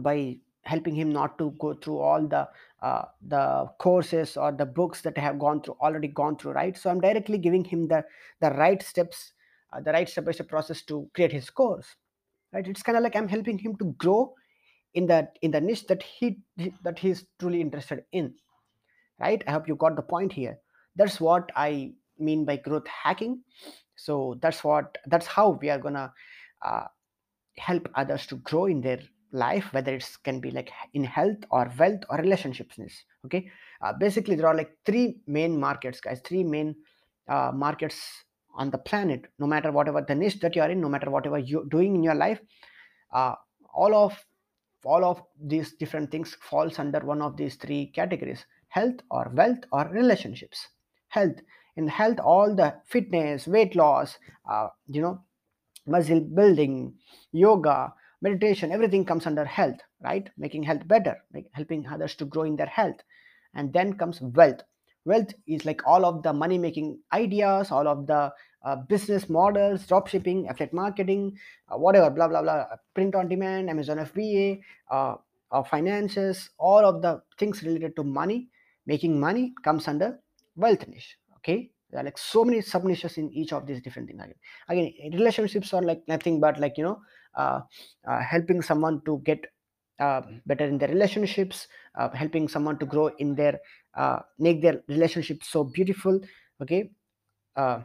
by 0.00 0.38
helping 0.62 0.94
him 0.94 1.10
not 1.12 1.38
to 1.38 1.50
go 1.58 1.74
through 1.74 1.98
all 1.98 2.26
the 2.26 2.48
uh, 2.82 3.02
the 3.26 3.66
courses 3.78 4.36
or 4.36 4.52
the 4.52 4.66
books 4.66 5.02
that 5.02 5.18
I 5.18 5.20
have 5.20 5.38
gone 5.38 5.62
through 5.62 5.76
already 5.80 6.08
gone 6.08 6.36
through 6.36 6.52
right? 6.52 6.76
So 6.76 6.90
i'm 6.90 7.00
directly 7.00 7.38
giving 7.38 7.64
him 7.64 7.88
the 7.88 8.04
the 8.40 8.50
right 8.50 8.82
steps 8.82 9.32
uh, 9.72 9.80
the 9.80 9.92
right 9.92 10.08
step 10.08 10.24
by 10.24 10.32
step 10.32 10.48
process 10.48 10.82
to 10.82 11.08
create 11.14 11.32
his 11.32 11.50
course 11.50 11.96
right? 12.52 12.66
It's 12.66 12.82
kind 12.82 12.96
of 12.96 13.04
like 13.04 13.16
i'm 13.16 13.28
helping 13.28 13.58
him 13.58 13.76
to 13.76 13.94
grow 13.98 14.34
in 14.94 15.06
that 15.06 15.38
in 15.42 15.50
the 15.50 15.60
niche 15.60 15.86
that 15.86 16.02
he 16.02 16.38
that 16.82 16.98
he's 16.98 17.26
truly 17.38 17.60
interested 17.60 18.04
in 18.12 18.34
right? 19.20 19.42
I 19.46 19.52
hope 19.52 19.68
you 19.68 19.76
got 19.76 19.96
the 19.96 20.02
point 20.02 20.32
here. 20.32 20.58
That's 20.96 21.20
what 21.20 21.50
i 21.54 21.92
mean 22.18 22.44
by 22.44 22.56
growth 22.56 22.86
hacking. 22.86 23.42
So 23.96 24.38
that's 24.42 24.64
what 24.64 24.96
that's 25.06 25.26
how 25.26 25.50
we 25.50 25.70
are 25.70 25.78
gonna 25.78 26.12
uh, 26.62 26.84
help 27.58 27.88
others 27.94 28.26
to 28.28 28.36
grow 28.36 28.66
in 28.66 28.80
their 28.80 29.00
life 29.32 29.72
whether 29.72 29.94
it's 29.94 30.16
can 30.16 30.40
be 30.40 30.50
like 30.50 30.70
in 30.94 31.04
health 31.04 31.38
or 31.50 31.70
wealth 31.78 32.00
or 32.10 32.18
relationships 32.18 32.78
okay? 33.24 33.48
Uh, 33.82 33.92
basically 33.92 34.34
there 34.34 34.46
are 34.46 34.54
like 34.54 34.76
three 34.84 35.20
main 35.26 35.58
markets 35.58 36.00
guys 36.00 36.20
three 36.24 36.44
main 36.44 36.74
uh, 37.28 37.50
markets 37.54 38.24
on 38.54 38.70
the 38.70 38.78
planet. 38.78 39.26
No 39.38 39.46
matter 39.46 39.70
whatever 39.70 40.04
the 40.06 40.14
niche 40.14 40.40
that 40.40 40.56
you 40.56 40.62
are 40.62 40.70
in 40.70 40.80
no 40.80 40.88
matter 40.88 41.10
whatever 41.10 41.38
you're 41.38 41.64
doing 41.66 41.94
in 41.94 42.02
your 42.02 42.16
life 42.16 42.40
uh, 43.12 43.34
all 43.72 43.94
of 43.94 44.18
all 44.84 45.04
of 45.04 45.22
these 45.40 45.74
different 45.74 46.10
things 46.10 46.36
falls 46.40 46.78
under 46.78 47.00
one 47.00 47.20
of 47.20 47.36
these 47.36 47.56
three 47.56 47.86
categories 47.94 48.44
health 48.68 48.96
or 49.10 49.30
wealth 49.34 49.58
or 49.72 49.88
relationships. 49.88 50.68
Health. 51.08 51.36
In 51.76 51.86
health 51.88 52.18
all 52.18 52.54
the 52.54 52.74
fitness 52.86 53.46
weight 53.46 53.74
loss 53.74 54.18
uh, 54.50 54.68
you 54.88 55.00
know 55.00 55.22
muscle 55.86 56.20
building 56.20 56.94
yoga 57.32 57.92
meditation 58.22 58.72
everything 58.72 59.04
comes 59.04 59.26
under 59.26 59.44
health 59.44 59.80
right? 60.02 60.28
Making 60.36 60.62
health 60.64 60.86
better 60.86 61.16
helping 61.52 61.86
others 61.86 62.14
to 62.16 62.24
grow 62.24 62.42
in 62.42 62.56
their 62.56 62.66
health. 62.66 62.96
And 63.54 63.72
then 63.72 63.94
comes 63.94 64.20
wealth. 64.20 64.62
Wealth 65.04 65.32
is 65.46 65.64
like 65.64 65.86
all 65.86 66.04
of 66.04 66.22
the 66.22 66.32
money 66.32 66.58
making 66.58 67.00
ideas 67.12 67.70
all 67.70 67.88
of 67.88 68.06
the 68.06 68.32
uh, 68.62 68.76
business 68.76 69.30
models 69.30 69.86
drop 69.86 70.06
shipping 70.08 70.46
affiliate 70.50 70.74
marketing 70.74 71.38
uh, 71.70 71.78
whatever 71.78 72.10
blah 72.10 72.28
blah 72.28 72.42
blah 72.42 72.66
print 72.92 73.14
on 73.14 73.26
demand 73.26 73.70
amazon 73.70 73.96
fba 73.96 74.60
uh, 74.90 75.14
uh, 75.50 75.62
finances 75.62 76.50
all 76.58 76.84
of 76.84 77.00
the 77.00 77.22
things 77.38 77.62
related 77.62 77.96
to 77.96 78.04
money 78.04 78.50
making 78.84 79.18
money 79.18 79.54
comes 79.64 79.88
under 79.88 80.20
wealth 80.54 80.86
niche 80.86 81.16
okay? 81.36 81.70
There 81.90 82.00
are 82.00 82.04
like 82.04 82.18
so 82.18 82.44
many 82.44 82.60
sub 82.60 82.84
niches 82.84 83.16
in 83.18 83.32
each 83.32 83.52
of 83.52 83.66
these 83.66 83.80
different 83.80 84.08
things. 84.08 84.22
Again 84.68 84.92
relationships 85.12 85.72
are 85.72 85.82
like 85.82 86.02
nothing 86.06 86.38
but 86.38 86.60
like 86.60 86.76
you 86.76 86.84
know 86.84 87.00
helping 88.30 88.62
someone 88.62 89.00
to 89.04 89.20
get 89.24 89.46
uh, 90.00 90.22
better 90.46 90.64
in 90.64 90.78
their 90.78 90.88
relationships 90.88 91.68
uh, 91.98 92.08
helping 92.10 92.48
someone 92.48 92.78
to 92.78 92.86
grow 92.86 93.08
in 93.18 93.34
their 93.34 93.60
uh, 93.94 94.20
make 94.38 94.62
their 94.62 94.82
relationship 94.88 95.42
so 95.44 95.64
beautiful 95.64 96.18
okay? 96.62 96.90
Uh, 97.56 97.80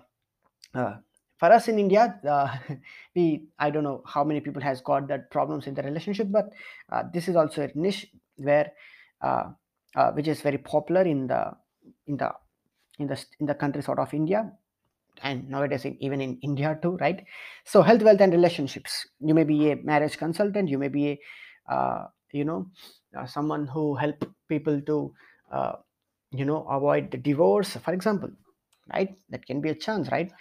uh, 0.74 0.96
for 1.38 1.52
us 1.52 1.68
in 1.68 1.78
india 1.80 2.20
uh, 2.36 2.48
we 3.16 3.48
i 3.60 3.70
don't 3.70 3.84
know 3.84 4.02
how 4.06 4.24
many 4.24 4.40
people 4.40 4.62
has 4.62 4.82
got 4.82 5.08
that 5.08 5.30
problems 5.32 5.68
in 5.68 5.74
the 5.74 5.84
relationship 5.84 6.28
but 6.32 6.50
uh, 6.92 7.04
this 7.14 7.28
is 7.28 7.36
also 7.36 7.64
a 7.64 7.70
niche 7.75 8.08
where 8.38 8.72
uh, 9.22 9.46
uh, 9.96 10.12
which 10.12 10.28
is 10.28 10.42
very 10.42 10.58
popular 10.58 11.02
in 11.02 11.28
the 11.28 11.42
in 12.08 12.18
the 12.18 12.32
in 13.00 13.08
the 13.08 13.25
in 13.40 13.46
the 13.46 13.56
country 13.56 13.82
sort 13.82 14.00
of 14.00 14.14
india 14.14 14.52
and 15.24 15.50
nowadays 15.50 15.86
even 15.86 16.22
in 16.22 16.38
india 16.41 16.77
too 16.81 16.95
right? 16.98 17.24
So 17.65 17.81
health 17.81 18.01
wealth 18.03 18.22
and 18.22 18.34
relationships. 18.34 19.07
You 19.19 19.34
may 19.34 19.43
be 19.43 19.72
a 19.72 19.75
marriage 19.77 20.17
consultant 20.17 20.69
you 20.69 20.77
may 20.77 20.88
be 20.89 21.03
a 21.12 21.74
uh, 21.74 22.07
you 22.31 22.45
know 22.45 22.69
uh, 23.17 23.25
someone 23.25 23.67
who 23.67 23.95
help 23.95 24.24
people 24.50 24.81
to 24.81 25.13
uh, 25.51 25.74
you 26.31 26.45
know 26.45 26.67
avoid 26.67 27.12
the 27.12 27.17
divorce 27.17 27.75
for 27.77 27.93
example 27.93 28.29
right? 28.93 29.17
That 29.29 29.45
can 29.45 29.62
be 29.62 29.69
a 29.69 29.75
chance 29.75 30.10
right? 30.12 30.31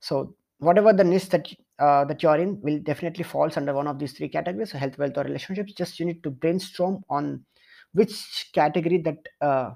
So 0.00 0.36
whatever 0.58 0.92
the 0.92 1.04
niche 1.04 1.28
that 1.30 1.48
uh, 1.78 2.04
that 2.04 2.22
you're 2.22 2.36
in 2.36 2.60
will 2.62 2.78
definitely 2.80 3.24
falls 3.24 3.56
under 3.56 3.74
one 3.74 3.86
of 3.88 3.98
these 3.98 4.12
three 4.12 4.28
categories 4.28 4.70
so 4.72 4.78
health 4.78 4.98
wealth 4.98 5.16
or 5.18 5.24
relationships. 5.24 5.72
Just 5.74 5.98
you 5.98 6.06
need 6.06 6.22
to 6.22 6.30
brainstorm 6.30 7.04
on 7.08 7.44
which 7.92 8.50
category 8.52 8.98
that 9.02 9.18
uh, 9.40 9.72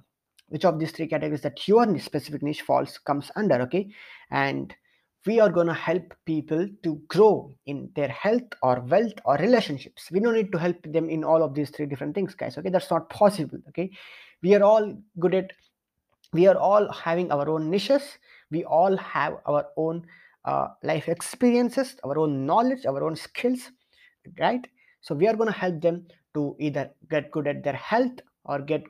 which 0.48 0.64
of 0.64 0.78
these 0.78 0.92
three 0.92 1.06
categories 1.06 1.42
that 1.42 1.66
your 1.68 1.98
specific 1.98 2.42
niche 2.42 2.62
falls 2.62 2.98
comes 2.98 3.30
under 3.36 3.60
okay? 3.62 3.88
And 4.30 4.74
we 5.26 5.40
are 5.40 5.50
going 5.50 5.66
to 5.66 5.74
help 5.74 6.14
people 6.24 6.66
to 6.82 7.00
grow 7.08 7.52
in 7.66 7.90
their 7.94 8.08
health 8.08 8.48
or 8.62 8.80
wealth 8.80 9.12
or 9.24 9.36
relationships. 9.36 10.10
We 10.10 10.20
don't 10.20 10.34
need 10.34 10.52
to 10.52 10.58
help 10.58 10.76
them 10.84 11.10
in 11.10 11.24
all 11.24 11.42
of 11.42 11.54
these 11.54 11.70
three 11.70 11.86
different 11.86 12.14
things 12.14 12.34
guys 12.34 12.56
okay? 12.58 12.70
That's 12.70 12.90
not 12.90 13.10
possible 13.10 13.58
okay? 13.68 13.90
We 14.42 14.54
are 14.54 14.62
all 14.62 14.96
good 15.18 15.34
at 15.34 15.52
we 16.32 16.46
are 16.46 16.56
all 16.56 16.92
having 16.92 17.32
our 17.32 17.48
own 17.48 17.70
niches. 17.70 18.02
We 18.50 18.64
all 18.64 18.96
have 18.98 19.38
our 19.46 19.66
own 19.76 20.06
uh, 20.44 20.68
life 20.82 21.08
experiences 21.08 21.96
our 22.04 22.18
own 22.18 22.46
knowledge 22.46 22.86
our 22.86 23.02
own 23.04 23.16
skills 23.16 23.70
right? 24.38 24.66
So 25.00 25.14
we 25.14 25.26
are 25.26 25.34
going 25.34 25.52
to 25.52 25.58
help 25.58 25.80
them 25.80 26.06
to 26.34 26.56
either 26.58 26.90
get 27.10 27.30
good 27.30 27.46
at 27.46 27.62
their 27.62 27.74
health 27.74 28.20
or 28.44 28.60
get 28.60 28.82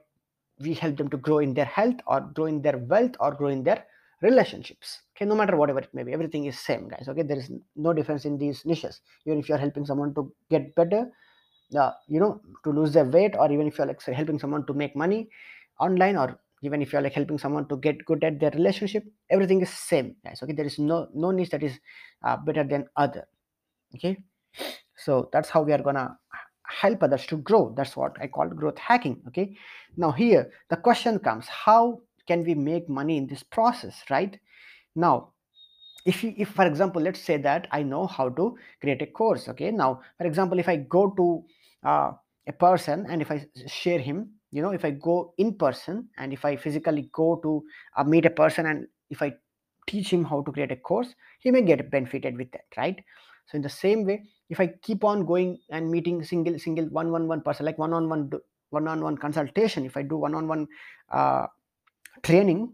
we 0.60 0.74
help 0.74 0.96
them 0.96 1.08
to 1.10 1.16
grow 1.16 1.38
in 1.38 1.54
their 1.54 1.64
health 1.64 1.96
or 2.06 2.20
grow 2.20 2.46
in 2.46 2.62
their 2.62 2.78
wealth 2.78 3.12
or 3.20 3.34
grow 3.34 3.48
in 3.48 3.62
their 3.62 3.84
relationships. 4.22 5.02
Okay 5.16 5.24
no 5.24 5.34
matter 5.34 5.56
whatever 5.56 5.80
it 5.80 5.92
may 5.94 6.02
be 6.02 6.12
everything 6.12 6.46
is 6.46 6.58
same 6.58 6.88
guys. 6.88 7.06
Okay 7.08 7.22
there 7.22 7.38
is 7.38 7.50
no 7.76 7.92
difference 7.92 8.24
in 8.24 8.38
these 8.38 8.64
niches. 8.64 9.00
Even 9.26 9.38
if 9.38 9.48
you 9.48 9.54
are 9.54 9.58
helping 9.58 9.86
someone 9.86 10.14
to 10.14 10.32
get 10.50 10.74
better 10.74 11.10
uh, 11.76 11.92
you 12.08 12.20
know 12.20 12.40
to 12.64 12.70
lose 12.70 12.92
their 12.92 13.04
weight 13.04 13.34
or 13.38 13.50
even 13.52 13.66
if 13.66 13.78
you're 13.78 13.86
like 13.86 14.00
say, 14.00 14.12
helping 14.12 14.38
someone 14.38 14.66
to 14.66 14.74
make 14.74 14.96
money 14.96 15.28
online 15.80 16.16
or 16.16 16.40
even 16.62 16.82
if 16.82 16.92
you're 16.92 17.02
like 17.02 17.12
helping 17.12 17.38
someone 17.38 17.68
to 17.68 17.76
get 17.76 18.04
good 18.04 18.24
at 18.24 18.40
their 18.40 18.50
relationship 18.50 19.04
everything 19.30 19.60
is 19.60 19.70
same 19.70 20.16
guys. 20.24 20.42
Okay 20.42 20.52
there 20.52 20.66
is 20.66 20.78
no 20.78 21.08
no 21.14 21.30
niche 21.30 21.50
that 21.50 21.62
is 21.62 21.78
uh, 22.24 22.36
better 22.36 22.64
than 22.64 22.86
other. 22.96 23.28
Okay 23.94 24.18
so 24.96 25.28
that's 25.32 25.50
how 25.50 25.62
we 25.62 25.72
are 25.72 25.82
gonna 25.82 26.18
help 26.68 27.02
others 27.02 27.26
to 27.26 27.38
grow. 27.38 27.72
That's 27.76 27.96
what 27.96 28.16
i 28.20 28.26
call 28.26 28.48
growth 28.48 28.78
hacking 28.78 29.20
okay? 29.28 29.56
Now 29.96 30.12
here 30.12 30.50
the 30.68 30.76
question 30.76 31.18
comes 31.18 31.46
how 31.48 32.00
can 32.26 32.44
we 32.44 32.54
make 32.54 32.88
money 32.88 33.16
in 33.16 33.26
this 33.26 33.42
process 33.42 34.02
right? 34.10 34.38
Now 34.94 35.32
if 36.04 36.22
you 36.22 36.34
if 36.36 36.50
for 36.50 36.66
example 36.66 37.02
let's 37.02 37.20
say 37.20 37.36
that 37.36 37.66
i 37.72 37.82
know 37.82 38.06
how 38.06 38.28
to 38.28 38.56
create 38.80 39.02
a 39.02 39.06
course 39.06 39.48
okay? 39.48 39.70
Now 39.70 40.00
for 40.16 40.26
example 40.26 40.58
if 40.58 40.68
i 40.68 40.76
go 40.76 41.10
to 41.10 41.44
uh, 41.84 42.12
a 42.46 42.52
person 42.52 43.06
and 43.08 43.22
if 43.22 43.30
i 43.30 43.46
share 43.66 43.98
him 43.98 44.30
you 44.50 44.62
know 44.62 44.70
if 44.70 44.84
i 44.84 44.90
go 44.90 45.34
in 45.38 45.54
person 45.54 46.08
and 46.16 46.32
if 46.32 46.44
i 46.44 46.56
physically 46.56 47.10
go 47.12 47.36
to 47.42 47.62
uh, 47.96 48.04
meet 48.04 48.24
a 48.24 48.30
person 48.30 48.66
and 48.66 48.86
if 49.10 49.22
i 49.22 49.32
teach 49.86 50.10
him 50.10 50.24
how 50.24 50.42
to 50.42 50.52
create 50.52 50.72
a 50.72 50.76
course 50.76 51.14
he 51.40 51.50
may 51.50 51.62
get 51.62 51.90
benefited 51.90 52.36
with 52.36 52.50
that 52.52 52.64
right 52.76 53.04
so 53.50 53.56
in 53.56 53.62
the 53.62 53.68
same 53.68 54.04
way 54.04 54.22
if 54.48 54.60
i 54.60 54.66
keep 54.82 55.04
on 55.04 55.24
going 55.26 55.58
and 55.70 55.90
meeting 55.90 56.22
single 56.22 56.58
single 56.58 56.86
one 56.86 57.10
one 57.10 57.26
one 57.26 57.40
person 57.40 57.66
like 57.66 57.78
one 57.78 57.92
on 57.92 58.08
one 58.08 58.30
one 58.70 58.86
on 58.86 59.02
one 59.02 59.16
consultation 59.16 59.84
if 59.84 59.96
i 59.96 60.02
do 60.02 60.16
one 60.16 60.34
on 60.34 60.46
one 60.46 60.66
training 62.22 62.72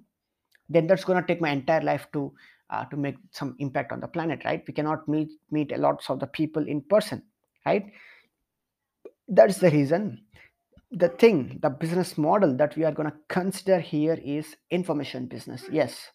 then 0.68 0.86
that's 0.86 1.04
going 1.04 1.20
to 1.20 1.26
take 1.26 1.40
my 1.40 1.50
entire 1.50 1.82
life 1.82 2.06
to 2.12 2.32
uh, 2.70 2.84
to 2.86 2.96
make 2.96 3.16
some 3.30 3.54
impact 3.58 3.92
on 3.92 4.00
the 4.00 4.08
planet 4.08 4.42
right? 4.44 4.64
We 4.66 4.72
cannot 4.72 5.06
meet 5.06 5.30
meet 5.50 5.72
a 5.72 5.76
lots 5.76 6.10
of 6.10 6.20
the 6.20 6.26
people 6.26 6.66
in 6.66 6.80
person 6.80 7.22
right? 7.66 7.92
That's 9.28 9.58
the 9.58 9.70
reason. 9.70 10.22
The 10.90 11.08
thing 11.08 11.58
the 11.62 11.70
business 11.70 12.16
model 12.16 12.56
that 12.56 12.76
we 12.76 12.84
are 12.84 12.92
going 12.92 13.10
to 13.10 13.16
consider 13.28 13.80
here 13.80 14.18
is 14.24 14.56
information 14.70 15.26
business. 15.26 15.64
Yes 15.70 16.10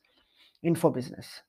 info 0.61 0.89
business 0.89 1.41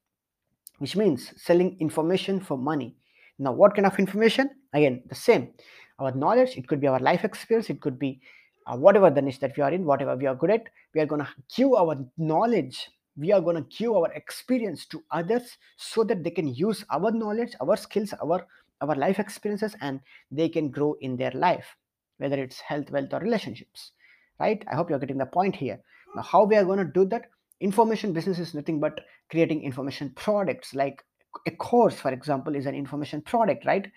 which 0.79 0.95
means 0.95 1.33
selling 1.37 1.77
information 1.81 2.39
for 2.39 2.57
money 2.57 2.95
now 3.41 3.53
what 3.53 3.75
kind 3.75 3.87
of 3.87 3.99
information? 3.99 4.51
Again 4.73 5.03
the 5.09 5.15
same. 5.15 5.53
Our 5.99 6.13
knowledge 6.13 6.57
it 6.57 6.69
could 6.69 6.81
be 6.81 6.87
our 6.87 7.01
life 7.01 7.25
experience 7.25 7.71
it 7.71 7.81
could 7.81 7.99
be 7.99 8.21
uh, 8.67 8.77
whatever 8.77 9.11
the 9.11 9.23
niche 9.23 9.41
that 9.41 9.57
we 9.57 9.63
are 9.63 9.73
in 9.73 9.85
whatever 9.85 10.17
we 10.17 10.27
are 10.27 10.35
good 10.35 10.51
at 10.51 10.69
we 10.95 11.01
are 11.01 11.07
going 11.07 11.23
to 11.23 11.29
give 11.57 11.73
our 11.73 11.97
knowledge. 12.19 12.89
We 13.17 13.33
are 13.33 13.41
going 13.41 13.57
to 13.57 13.77
give 13.77 13.93
our 13.93 14.13
experience 14.13 14.87
to 14.87 15.03
others 15.11 15.59
so 15.77 16.05
that 16.05 16.23
they 16.23 16.31
can 16.31 16.55
use 16.55 16.85
our 16.91 17.11
knowledge 17.11 17.53
our 17.61 17.77
skills 17.77 18.15
our 18.23 18.47
our 18.81 18.95
life 18.95 19.19
experiences 19.19 19.75
and 19.81 20.01
they 20.31 20.49
can 20.49 20.71
grow 20.71 20.95
in 21.01 21.17
their 21.17 21.33
life 21.33 21.77
whether 22.19 22.43
it's 22.43 22.61
health 22.61 22.91
wealth 22.91 23.13
or 23.13 23.21
relationships 23.21 23.93
right? 24.41 24.65
I 24.71 24.75
hope 24.75 24.91
you're 24.91 24.99
getting 24.99 25.19
the 25.19 25.27
point 25.27 25.55
here. 25.55 25.79
Now 26.17 26.23
how 26.23 26.45
we 26.45 26.57
are 26.57 26.65
going 26.65 26.79
to 26.79 26.85
do 26.85 27.05
that? 27.07 27.27
Information 27.61 28.13
business 28.13 28.39
is 28.39 28.55
nothing 28.55 28.81
but 28.81 29.01
creating 29.31 29.63
information 29.63 30.13
products 30.17 30.75
like 30.75 31.05
a 31.47 31.51
course 31.53 31.95
for 31.95 32.13
example 32.13 32.55
is 32.55 32.67
an 32.67 32.75
information 32.75 33.23
product 33.23 33.65
right? 33.67 33.91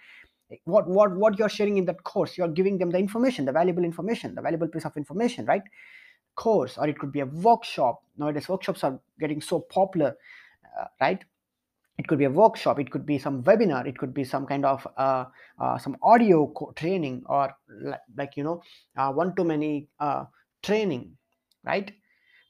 What 0.66 0.88
what 0.88 1.16
what 1.16 1.40
you're 1.40 1.50
sharing 1.50 1.78
in 1.78 1.86
that 1.86 2.04
course 2.04 2.38
you're 2.38 2.48
giving 2.48 2.78
them 2.78 2.92
the 2.92 3.00
information 3.00 3.46
the 3.46 3.52
valuable 3.52 3.84
information 3.84 4.36
the 4.36 4.42
valuable 4.42 4.68
piece 4.68 4.86
of 4.86 4.96
information 4.98 5.46
right? 5.46 5.64
Course 6.36 6.78
or 6.78 6.88
it 6.88 6.98
could 6.98 7.12
be 7.12 7.22
a 7.22 7.26
workshop. 7.26 8.04
Nowadays 8.18 8.50
workshops 8.50 8.84
are 8.84 9.00
getting 9.20 9.42
so 9.42 9.60
popular 9.60 10.16
uh, 10.80 10.86
right? 11.02 11.24
It 11.98 12.08
could 12.08 12.18
be 12.18 12.26
a 12.26 12.30
workshop 12.30 12.80
it 12.80 12.92
could 12.92 13.06
be 13.06 13.20
some 13.20 13.44
webinar 13.44 13.88
it 13.88 13.98
could 13.98 14.14
be 14.14 14.24
some 14.24 14.46
kind 14.46 14.66
of 14.66 14.88
uh, 14.98 15.26
uh, 15.60 15.78
some 15.78 15.98
audio 16.02 16.52
training 16.76 17.24
or 17.28 17.54
like, 17.82 18.02
like 18.18 18.38
you 18.38 18.44
know 18.44 18.62
one 18.96 19.36
to 19.36 19.44
many 19.44 19.90
uh, 20.00 20.26
training 20.62 21.18
right? 21.66 21.92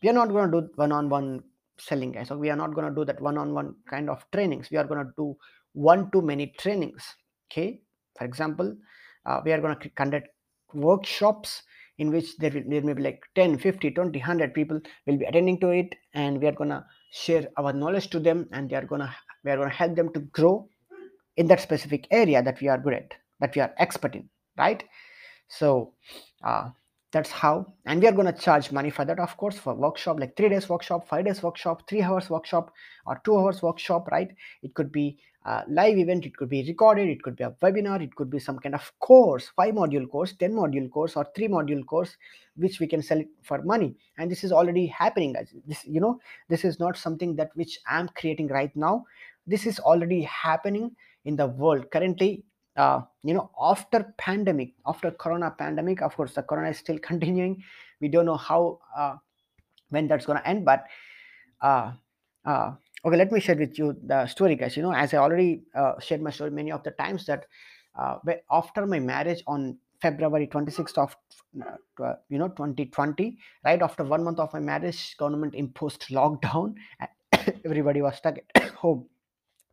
We 0.02 0.10
are 0.10 0.14
not 0.14 0.30
going 0.30 0.52
to 0.52 0.62
do 0.62 0.70
one-on-one 0.76 1.44
selling 1.78 2.12
guys. 2.12 2.28
So 2.28 2.38
we 2.38 2.50
are 2.50 2.56
not 2.56 2.74
going 2.74 2.88
to 2.88 2.96
do 2.96 3.06
that 3.06 3.22
one-on-one 3.22 3.76
kind 3.90 4.10
of 4.10 4.26
trainings. 4.32 4.70
We 4.72 4.78
are 4.78 4.86
going 4.86 5.06
to 5.06 5.12
do 5.18 5.36
one 5.74 6.12
to 6.12 6.22
many 6.22 6.54
trainings 6.58 7.04
okay? 7.52 7.82
For 8.18 8.26
example 8.26 8.76
uh, 9.26 9.42
we 9.44 9.52
are 9.52 9.60
going 9.60 9.78
to 9.80 9.90
conduct 9.90 10.28
workshops 10.74 11.64
in 12.00 12.12
which 12.12 12.38
there, 12.38 12.52
will, 12.52 12.64
there 12.68 12.82
may 12.82 12.94
be 12.94 13.04
like 13.04 13.22
10 13.36 13.58
50 13.60 13.92
20 13.92 14.20
100 14.20 14.54
people 14.54 14.80
will 15.06 15.18
be 15.18 15.26
attending 15.26 15.60
to 15.60 15.70
it 15.70 15.96
and 16.14 16.42
we 16.42 16.48
are 16.48 16.54
going 16.54 16.70
to 16.70 16.84
share 17.12 17.48
our 17.58 17.72
knowledge 17.74 18.10
to 18.10 18.20
them 18.20 18.48
and 18.52 18.70
they 18.70 18.76
are 18.76 18.86
going 18.86 19.02
to 19.02 19.16
we 19.44 19.52
are 19.52 19.58
going 19.58 19.70
to 19.70 19.76
help 19.76 19.96
them 19.96 20.12
to 20.14 20.20
grow 20.20 20.68
in 21.38 21.48
that 21.48 21.60
specific 21.60 22.08
area 22.12 22.42
that 22.42 22.60
we 22.62 22.68
are 22.68 22.78
good 22.78 22.94
at 22.94 23.14
that 23.40 23.56
we 23.56 23.62
are 23.62 23.74
expert 23.78 24.16
in 24.16 24.30
right? 24.58 24.84
So 25.48 25.94
uh, 26.44 26.70
that's 27.14 27.30
how. 27.30 27.68
And 27.86 28.02
we 28.02 28.08
are 28.08 28.12
going 28.12 28.26
to 28.26 28.34
charge 28.34 28.72
money 28.72 28.90
for 28.90 29.06
that 29.06 29.20
of 29.20 29.38
course 29.38 29.58
for 29.58 29.76
workshop 29.76 30.20
like 30.20 30.36
three 30.36 30.50
days 30.50 30.68
workshop 30.68 31.08
five 31.08 31.26
days 31.26 31.44
workshop 31.44 31.88
three 31.88 32.02
hours 32.02 32.30
workshop 32.30 32.74
or 33.06 33.22
two 33.24 33.38
hours 33.38 33.62
workshop 33.62 34.08
right? 34.12 34.32
It 34.64 34.74
could 34.74 34.92
be 34.92 35.20
a 35.46 35.64
live 35.68 35.98
event 35.98 36.26
it 36.26 36.36
could 36.36 36.50
be 36.50 36.66
recorded 36.68 37.10
it 37.10 37.22
could 37.22 37.36
be 37.36 37.44
a 37.44 37.52
webinar 37.62 38.02
it 38.02 38.16
could 38.16 38.30
be 38.30 38.40
some 38.40 38.58
kind 38.58 38.74
of 38.74 38.92
course 39.00 39.52
five 39.58 39.74
module 39.74 40.10
course 40.10 40.34
10 40.40 40.54
module 40.54 40.90
course 40.90 41.18
or 41.18 41.28
three 41.36 41.50
module 41.50 41.86
course 41.86 42.16
which 42.56 42.80
we 42.80 42.88
can 42.88 43.02
sell 43.02 43.20
it 43.20 43.28
for 43.44 43.62
money. 43.62 43.96
And 44.18 44.32
this 44.32 44.44
is 44.44 44.52
already 44.52 44.88
happening 44.88 45.34
guys. 45.34 45.54
This 45.68 45.86
you 45.86 46.02
know 46.02 46.20
this 46.50 46.66
is 46.66 46.80
not 46.80 46.98
something 46.98 47.36
that 47.36 47.52
which 47.54 47.80
i'm 47.88 48.10
creating 48.16 48.48
right 48.48 48.76
now. 48.76 49.06
This 49.46 49.68
is 49.68 49.80
already 49.80 50.24
happening 50.24 50.96
in 51.26 51.36
the 51.36 51.48
world. 51.48 51.92
Currently 51.92 52.44
uh, 52.76 53.02
you 53.24 53.34
know 53.34 53.52
after 53.60 54.14
pandemic 54.18 54.74
after 54.86 55.12
corona 55.12 55.52
pandemic 55.52 56.02
of 56.02 56.16
course 56.16 56.34
the 56.34 56.44
corona 56.44 56.70
is 56.70 56.78
still 56.78 57.00
continuing. 57.10 57.64
We 58.02 58.10
don't 58.10 58.26
know 58.26 58.38
how 58.38 58.80
uh, 58.96 59.16
when 59.90 60.08
that's 60.08 60.26
going 60.26 60.40
to 60.40 60.48
end 60.48 60.66
but 60.66 60.86
uh, 61.62 61.94
uh, 62.46 62.72
okay 63.06 63.18
let 63.18 63.32
me 63.32 63.40
share 63.40 63.56
with 63.56 63.78
you 63.78 63.96
the 64.06 64.28
story 64.28 64.56
guys. 64.56 64.76
You 64.76 64.84
know 64.84 64.94
as 64.94 65.14
i 65.14 65.18
already 65.18 65.64
uh, 65.76 66.00
shared 66.00 66.22
my 66.22 66.32
story 66.32 66.52
many 66.52 66.72
of 66.72 66.84
the 66.84 66.92
times 66.92 67.26
that 67.28 67.46
uh, 67.98 68.18
after 68.52 68.86
my 68.86 69.00
marriage 69.00 69.44
on 69.48 69.78
february 70.02 70.48
26th 70.48 70.98
of 70.98 71.16
uh, 72.04 72.14
you 72.28 72.38
know 72.38 72.50
2020 72.50 73.38
right 73.64 73.82
after 73.82 74.04
one 74.04 74.22
month 74.22 74.40
of 74.40 74.52
my 74.52 74.60
marriage 74.60 75.16
government 75.18 75.56
imposed 75.56 76.08
lockdown 76.10 76.74
everybody 77.66 78.02
was 78.02 78.16
stuck 78.16 78.38
at 78.56 78.70
home. 78.84 79.06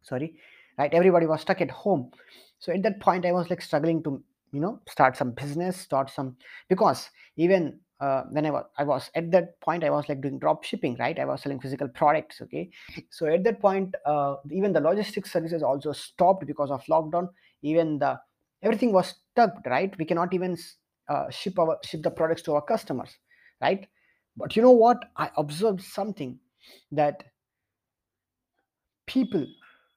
Sorry. 0.03 0.37
Right? 0.79 0.93
Everybody 0.93 1.27
was 1.27 1.41
stuck 1.43 1.61
at 1.61 1.71
home 1.71 2.11
so 2.61 2.73
at 2.73 2.83
that 2.83 3.01
point 3.01 3.27
i 3.27 3.33
was 3.33 3.51
like 3.51 3.63
struggling 3.63 4.03
to 4.03 4.23
you 4.53 4.61
know 4.61 4.81
start 4.89 5.17
some 5.17 5.33
business 5.33 5.77
start 5.79 6.11
some 6.11 6.37
because 6.69 7.11
even 7.37 7.81
uh, 8.01 8.23
when 8.31 8.47
I 8.47 8.51
was, 8.51 8.65
I 8.79 8.85
was 8.85 9.11
at 9.15 9.31
that 9.33 9.61
point 9.61 9.85
i 9.85 9.91
was 9.91 10.09
like 10.09 10.23
doing 10.23 10.39
drop 10.39 10.65
shipping 10.65 10.97
right? 10.99 11.19
I 11.19 11.27
was 11.27 11.43
selling 11.43 11.61
physical 11.61 11.87
products 11.87 12.41
okay? 12.41 12.71
So 13.11 13.27
at 13.27 13.45
that 13.45 13.61
point 13.61 13.95
uh, 14.07 14.37
even 14.51 14.73
the 14.73 14.81
logistics 14.81 15.31
services 15.31 15.63
also 15.63 15.93
stopped 15.93 16.47
because 16.47 16.71
of 16.71 16.83
lockdown. 16.85 17.29
Even 17.61 17.99
the 17.99 18.19
everything 18.63 18.93
was 18.93 19.17
stuck 19.33 19.53
right? 19.67 19.95
We 19.99 20.07
cannot 20.07 20.33
even 20.33 20.57
uh, 21.09 21.31
ship 21.31 21.59
our 21.59 21.79
ship 21.85 22.03
the 22.03 22.11
products 22.11 22.43
to 22.43 22.55
our 22.55 22.63
customers 22.63 23.19
right? 23.61 23.87
But 24.37 24.57
you 24.57 24.63
know 24.63 24.71
what? 24.71 25.05
I 25.17 25.31
observed 25.37 25.83
something 25.83 26.41
that 26.93 27.25
people 29.07 29.47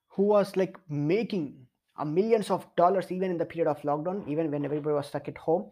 who 0.09 0.23
was 0.23 0.55
like 0.55 0.77
making 0.89 1.67
a 1.97 2.05
millions 2.05 2.49
of 2.49 2.65
dollars 2.75 3.11
even 3.11 3.31
in 3.31 3.37
the 3.37 3.45
period 3.45 3.69
of 3.69 3.81
lockdown 3.81 4.27
even 4.27 4.49
when 4.51 4.65
everybody 4.65 4.93
was 4.93 5.07
stuck 5.07 5.27
at 5.27 5.37
home 5.37 5.71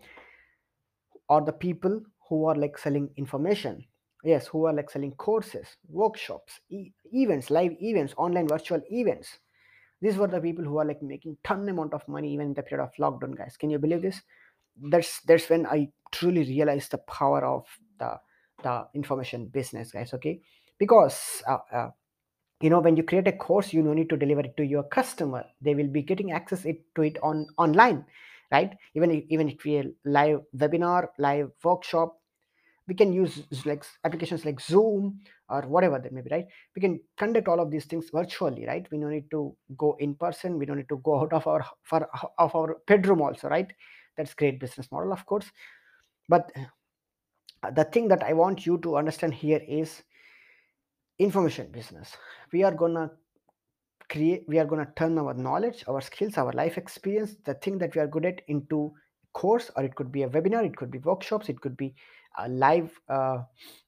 or 1.30 1.42
the 1.42 1.54
people 1.54 2.02
who 2.30 2.46
are 2.46 2.56
like 2.56 2.78
selling 2.78 3.10
information. 3.18 3.86
Yes 4.24 4.46
who 4.48 4.66
are 4.68 4.74
like 4.74 4.90
selling 4.92 5.14
courses 5.14 5.78
workshops 5.90 6.60
e- 6.70 6.92
events 7.12 7.50
live 7.50 7.72
events 7.82 8.14
online 8.18 8.48
virtual 8.48 8.82
events. 8.92 9.40
These 10.02 10.18
were 10.18 10.28
the 10.28 10.42
people 10.42 10.64
who 10.66 10.78
are 10.78 10.86
like 10.86 11.02
making 11.02 11.38
ton 11.44 11.68
amount 11.70 11.94
of 11.94 12.08
money 12.08 12.32
even 12.34 12.48
in 12.48 12.54
the 12.54 12.64
period 12.64 12.84
of 12.84 12.94
lockdown 13.00 13.36
guys. 13.38 13.58
Can 13.58 13.70
you 13.72 13.80
believe 13.80 14.02
this? 14.04 14.22
That's 14.92 15.22
that's 15.22 15.50
when 15.50 15.66
i 15.68 15.90
truly 16.12 16.44
realized 16.44 16.92
the 16.92 17.00
power 17.00 17.46
of 17.46 17.66
the 18.00 18.20
the 18.64 18.88
information 18.94 19.48
business 19.48 19.92
guys 19.92 20.14
okay? 20.14 20.42
Because 20.78 21.44
uh, 21.48 21.58
uh, 21.72 21.90
you 22.62 22.70
know 22.70 22.80
when 22.80 22.96
you 22.96 23.04
create 23.04 23.28
a 23.28 23.32
course 23.32 23.74
you 23.74 23.82
no 23.82 23.94
need 23.94 24.10
to 24.10 24.18
deliver 24.18 24.42
it 24.42 24.56
to 24.58 24.64
your 24.64 24.84
customer. 24.84 25.44
They 25.62 25.76
will 25.76 25.88
be 25.88 26.02
getting 26.02 26.32
access 26.32 26.66
it, 26.66 26.84
to 26.96 27.04
it 27.04 27.18
on 27.24 27.48
online 27.58 28.06
right? 28.52 28.74
Even 28.96 29.24
even 29.30 29.50
if 29.50 29.64
we 29.64 29.94
live 30.06 30.42
webinar 30.56 31.08
live 31.18 31.52
workshop 31.64 32.18
we 32.88 32.96
can 32.96 33.14
use 33.14 33.44
like 33.66 33.86
applications 34.04 34.44
like 34.44 34.60
zoom 34.60 35.20
or 35.50 35.62
whatever 35.62 36.00
that 36.00 36.12
may 36.12 36.22
be 36.22 36.30
right? 36.32 36.48
We 36.76 36.82
can 36.82 37.00
conduct 37.18 37.48
all 37.48 37.60
of 37.60 37.72
these 37.72 37.86
things 37.86 38.10
virtually 38.14 38.66
right? 38.66 38.86
We 38.92 39.00
don't 39.00 39.12
need 39.12 39.32
to 39.32 39.56
go 39.78 39.96
in 40.00 40.16
person. 40.16 40.58
We 40.58 40.66
don't 40.66 40.78
need 40.78 40.90
to 40.90 41.02
go 41.04 41.22
out 41.22 41.34
of 41.34 41.48
our 41.48 41.66
for, 41.84 42.08
of 42.38 42.56
our 42.56 42.78
bedroom 42.88 43.22
also 43.22 43.50
right? 43.50 43.72
That's 44.18 44.34
great 44.34 44.60
business 44.60 44.92
model 44.92 45.14
of 45.14 45.26
course. 45.26 45.46
But 46.28 46.52
the 47.76 47.84
thing 47.84 48.08
that 48.08 48.24
i 48.24 48.34
want 48.34 48.66
you 48.66 48.78
to 48.80 48.98
understand 48.98 49.34
here 49.34 49.62
is 49.68 50.02
information 51.20 51.72
business. 51.72 52.16
We 52.52 52.64
are 52.64 52.74
gonna 52.74 53.12
create 54.10 54.44
we 54.48 54.60
are 54.60 54.66
to 54.66 54.88
turn 54.98 55.18
our 55.18 55.34
knowledge 55.34 55.86
our 55.88 56.02
skills 56.02 56.38
our 56.38 56.52
life 56.52 56.78
experience 56.78 57.38
the 57.46 57.54
thing 57.54 57.78
that 57.78 57.96
we 57.96 58.02
are 58.02 58.08
good 58.08 58.26
at 58.26 58.42
into 58.50 58.92
course 59.32 59.72
or 59.78 59.84
it 59.84 59.96
could 59.96 60.12
be 60.12 60.24
a 60.24 60.28
webinar 60.28 60.66
it 60.66 60.76
could 60.76 60.92
be 60.92 60.98
workshops 60.98 61.48
it 61.48 61.62
could 61.62 61.78
be 61.78 61.96
uh, 62.38 62.46
live 62.50 62.92
uh, 63.08 63.38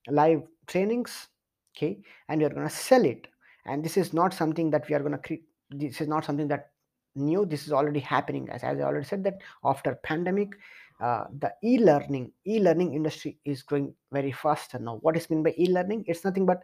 live 0.08 0.42
trainings 0.65 1.27
okay? 1.75 2.00
And 2.30 2.39
we 2.39 2.46
are 2.46 2.50
going 2.50 2.68
to 2.68 2.74
sell 2.74 3.03
it. 3.06 3.27
And 3.65 3.84
this 3.84 3.98
is 3.98 4.13
not 4.13 4.34
something 4.34 4.70
that 4.72 4.88
we 4.89 4.96
are 4.96 5.00
going 5.00 5.13
to 5.13 5.18
create 5.18 5.44
this 5.70 6.01
is 6.01 6.08
not 6.08 6.25
something 6.25 6.48
that 6.50 6.70
new 7.15 7.46
this 7.46 7.65
is 7.65 7.72
already 7.72 8.00
happening 8.00 8.48
as, 8.50 8.63
as 8.63 8.80
i 8.80 8.82
already 8.82 9.06
said 9.06 9.24
that 9.24 9.36
after 9.63 9.96
pandemic 10.03 10.50
uh, 11.00 11.24
the 11.39 11.51
e-learning 11.63 12.32
e-learning 12.46 12.94
industry 12.94 13.38
is 13.46 13.62
growing 13.62 13.94
very 14.12 14.32
fast. 14.32 14.74
And 14.74 14.86
now 14.86 14.98
what 15.01 15.18
is 15.18 15.30
meant 15.30 15.44
by 15.44 15.53
e-learning? 15.58 16.06
It's 16.08 16.24
nothing 16.24 16.46
but 16.46 16.62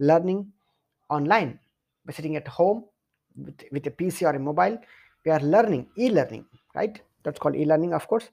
learning 0.00 0.52
online. 1.08 1.60
By 2.04 2.12
sitting 2.12 2.34
at 2.34 2.48
home 2.48 2.84
with, 3.36 3.62
with 3.70 3.86
a 3.86 3.90
pc 3.90 4.26
or 4.26 4.34
a 4.34 4.38
mobile. 4.38 4.78
We 5.24 5.30
are 5.30 5.40
learning 5.40 5.86
e-learning 5.98 6.46
right? 6.74 7.00
That's 7.22 7.38
called 7.38 7.56
e-learning 7.56 7.92
of 7.94 8.06
course. 8.08 8.30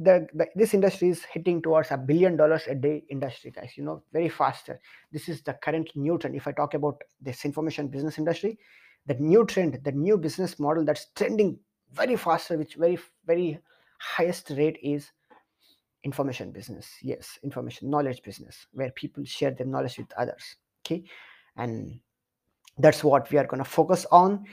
The, 0.00 0.26
the, 0.34 0.48
this 0.56 0.74
industry 0.74 1.10
is 1.10 1.22
hitting 1.22 1.62
towards 1.62 1.92
a 1.92 1.96
billion 1.96 2.36
dollars 2.36 2.64
a 2.66 2.74
day 2.74 3.04
industry 3.10 3.52
guys 3.52 3.74
you 3.76 3.84
know 3.84 4.02
very 4.12 4.28
faster 4.28 4.80
this 5.12 5.28
is 5.28 5.40
the 5.42 5.52
current 5.52 5.88
new 5.94 6.18
trend. 6.18 6.34
If 6.34 6.48
i 6.48 6.52
talk 6.52 6.74
about 6.74 7.00
this 7.20 7.44
information 7.44 7.86
business 7.86 8.18
industry 8.18 8.58
the 9.06 9.14
new 9.14 9.46
trend 9.46 9.78
the 9.84 9.92
new 9.92 10.18
business 10.18 10.58
model 10.58 10.84
that's 10.84 11.06
trending 11.14 11.60
very 11.92 12.16
faster 12.16 12.58
which 12.58 12.74
very 12.74 12.98
very 13.24 13.60
highest 14.00 14.50
rate 14.50 14.80
is 14.82 15.12
information 16.04 16.52
business 16.52 16.88
yes 17.02 17.38
information 17.42 17.90
knowledge 17.90 18.22
business 18.22 18.66
where 18.72 18.90
people 18.92 19.24
share 19.24 19.50
their 19.50 19.66
knowledge 19.66 19.98
with 19.98 20.12
others 20.16 20.56
okay? 20.88 21.02
And 21.56 22.00
that's 22.78 23.02
what 23.02 23.30
we 23.30 23.38
are 23.38 23.46
going 23.46 23.62
to 23.62 23.68
focus 23.68 24.06
on. 24.10 24.44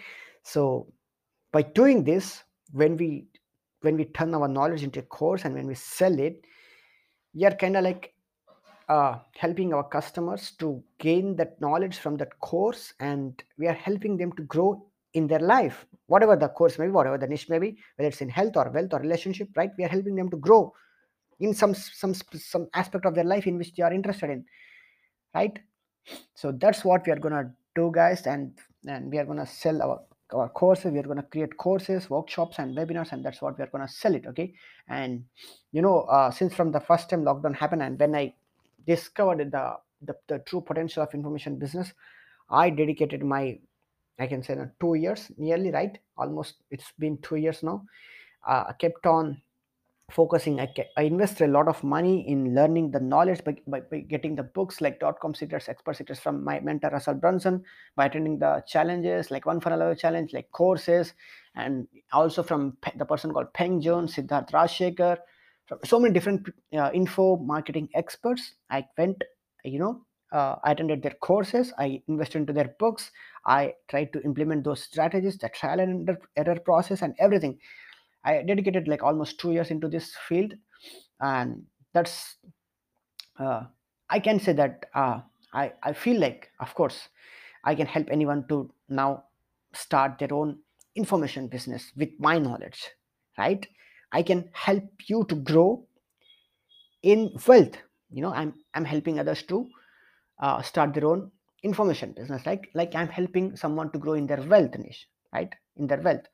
So 0.43 0.87
by 1.51 1.61
doing 1.61 2.03
this 2.03 2.43
when 2.71 2.97
we 2.97 3.27
when 3.81 3.95
we 3.95 4.05
turn 4.05 4.33
our 4.33 4.47
knowledge 4.47 4.83
into 4.83 4.99
a 4.99 5.03
course 5.03 5.45
and 5.45 5.53
when 5.53 5.67
we 5.67 5.75
sell 5.75 6.17
it 6.19 6.43
we 7.35 7.45
are 7.45 7.51
kind 7.51 7.77
of 7.77 7.83
like 7.83 8.13
uh, 8.89 9.17
helping 9.37 9.73
our 9.73 9.83
customers 9.83 10.51
to 10.59 10.83
gain 10.99 11.35
that 11.35 11.59
knowledge 11.61 11.97
from 11.97 12.17
that 12.17 12.39
course 12.39 12.93
and 12.99 13.43
we 13.57 13.67
are 13.67 13.73
helping 13.73 14.17
them 14.17 14.31
to 14.33 14.43
grow 14.43 14.85
in 15.13 15.27
their 15.27 15.39
life 15.39 15.85
whatever 16.07 16.35
the 16.35 16.47
course 16.47 16.79
may 16.79 16.85
be 16.85 16.91
whatever 16.91 17.17
the 17.17 17.27
niche 17.27 17.49
may 17.49 17.59
be 17.59 17.77
whether 17.95 18.09
it's 18.09 18.21
in 18.21 18.29
health 18.29 18.57
or 18.57 18.71
wealth 18.71 18.93
or 18.93 18.99
relationship 18.99 19.49
right? 19.55 19.69
We 19.77 19.83
are 19.83 19.89
helping 19.89 20.15
them 20.15 20.29
to 20.29 20.37
grow 20.37 20.73
in 21.39 21.53
some 21.53 21.73
some 21.73 22.13
some 22.13 22.67
aspect 22.73 23.05
of 23.05 23.15
their 23.15 23.23
life 23.23 23.47
in 23.47 23.57
which 23.57 23.73
they 23.75 23.83
are 23.83 23.93
interested 23.93 24.29
in 24.29 24.45
right? 25.33 25.59
So 26.35 26.51
that's 26.51 26.85
what 26.85 27.05
we 27.05 27.11
are 27.11 27.19
gonna 27.19 27.51
do 27.75 27.91
guys 27.93 28.25
and 28.25 28.53
and 28.87 29.11
we 29.11 29.17
are 29.17 29.25
gonna 29.25 29.45
sell 29.45 29.81
our 29.81 30.01
our 30.33 30.49
courses 30.49 30.91
we 30.91 30.99
are 30.99 31.03
going 31.03 31.17
to 31.17 31.23
create 31.23 31.55
courses 31.57 32.09
workshops 32.09 32.57
and 32.59 32.75
webinars 32.75 33.11
and 33.11 33.23
that's 33.23 33.41
what 33.41 33.57
we 33.57 33.63
are 33.63 33.67
going 33.67 33.85
to 33.85 33.93
sell 33.93 34.15
it 34.15 34.25
okay? 34.25 34.53
And 34.87 35.23
you 35.71 35.81
know 35.81 36.01
uh, 36.01 36.31
since 36.31 36.53
from 36.53 36.71
the 36.71 36.79
first 36.79 37.09
time 37.09 37.23
lockdown 37.23 37.55
happened 37.55 37.83
and 37.83 37.99
when 37.99 38.15
i 38.15 38.33
discovered 38.87 39.51
the, 39.51 39.75
the 40.01 40.15
the 40.27 40.39
true 40.39 40.61
potential 40.61 41.03
of 41.03 41.13
information 41.13 41.57
business 41.57 41.93
i 42.49 42.69
dedicated 42.69 43.23
my 43.23 43.57
i 44.19 44.27
can 44.27 44.41
say 44.41 44.57
two 44.79 44.95
years 44.95 45.31
nearly 45.37 45.71
right? 45.71 45.97
Almost 46.17 46.55
it's 46.71 46.91
been 46.97 47.17
two 47.19 47.35
years 47.35 47.61
now. 47.63 47.83
Uh, 48.47 48.65
i 48.69 48.73
kept 48.73 49.05
on 49.05 49.41
focusing 50.11 50.59
I, 50.59 50.71
I 50.97 51.03
invested 51.03 51.49
a 51.49 51.51
lot 51.51 51.67
of 51.67 51.83
money 51.83 52.27
in 52.29 52.53
learning 52.53 52.91
the 52.91 52.99
knowledge 52.99 53.43
by, 53.43 53.57
by, 53.67 53.79
by 53.81 53.99
getting 54.01 54.35
the 54.35 54.43
books 54.43 54.79
like 54.79 54.99
dot 54.99 55.19
com 55.19 55.33
secrets 55.33 55.67
expert 55.67 55.97
secrets 55.97 56.21
from 56.21 56.43
my 56.43 56.59
mentor 56.59 56.89
russell 56.89 57.15
brunson 57.15 57.63
by 57.95 58.05
attending 58.05 58.37
the 58.37 58.63
challenges 58.67 59.31
like 59.31 59.45
one 59.45 59.59
funnel 59.59 59.81
away 59.81 59.95
challenge 59.95 60.31
like 60.31 60.51
courses 60.51 61.13
and 61.55 61.87
also 62.13 62.43
from 62.43 62.77
the 62.97 63.05
person 63.05 63.33
called 63.33 63.51
peng 63.53 63.81
joon 63.81 64.05
siddharth 64.05 64.51
rajsekar 64.51 65.17
so 65.83 65.99
many 65.99 66.13
different 66.13 66.47
uh, 66.73 66.91
info 66.93 67.37
marketing 67.37 67.89
experts 67.95 68.53
i 68.69 68.85
went 68.97 69.23
you 69.63 69.79
know 69.79 70.05
uh, 70.33 70.55
I 70.63 70.71
attended 70.71 71.01
their 71.01 71.13
courses. 71.21 71.71
I 71.77 72.01
invested 72.09 72.39
into 72.39 72.51
their 72.51 72.75
books. 72.79 73.11
I 73.45 73.75
tried 73.87 74.11
to 74.13 74.21
implement 74.23 74.65
those 74.65 74.81
strategies, 74.81 75.37
the 75.37 75.49
trial 75.49 75.79
and 75.79 76.09
error 76.35 76.59
process, 76.59 77.01
and 77.03 77.15
everything. 77.19 77.59
I 78.25 78.43
dedicated 78.43 78.87
like 78.87 79.03
almost 79.03 79.39
two 79.39 79.53
years 79.53 79.71
into 79.71 79.87
this 79.89 80.15
field, 80.27 80.53
and 81.21 81.65
that's 81.93 82.37
uh, 83.39 83.63
I 84.09 84.19
can 84.19 84.39
say 84.39 84.53
that 84.53 84.85
uh, 84.93 85.21
I 85.53 85.73
I 85.83 85.93
feel 85.93 86.19
like 86.19 86.51
of 86.59 86.73
course 86.75 87.09
I 87.63 87.75
can 87.75 87.87
help 87.87 88.07
anyone 88.11 88.47
to 88.49 88.71
now 88.89 89.25
start 89.73 90.19
their 90.19 90.33
own 90.33 90.59
information 90.95 91.47
business 91.47 91.91
with 91.97 92.09
my 92.19 92.37
knowledge, 92.39 92.89
right? 93.37 93.67
I 94.11 94.23
can 94.23 94.49
help 94.53 94.85
you 95.07 95.25
to 95.25 95.35
grow 95.35 95.87
in 97.03 97.31
wealth. 97.47 97.77
You 98.09 98.21
know, 98.21 98.33
I'm 98.33 98.53
I'm 98.73 98.85
helping 98.85 99.19
others 99.19 99.43
to 99.43 99.69
uh, 100.39 100.61
start 100.61 100.93
their 100.93 101.07
own 101.07 101.31
information 101.63 102.13
business, 102.13 102.45
like 102.45 102.69
like 102.73 102.95
I'm 102.95 103.09
helping 103.09 103.55
someone 103.57 103.91
to 103.91 103.99
grow 103.99 104.13
in 104.13 104.27
their 104.27 104.41
wealth 104.41 104.77
niche, 104.77 105.07
right? 105.33 105.53
In 105.77 105.87
their 105.87 106.01
wealth 106.01 106.25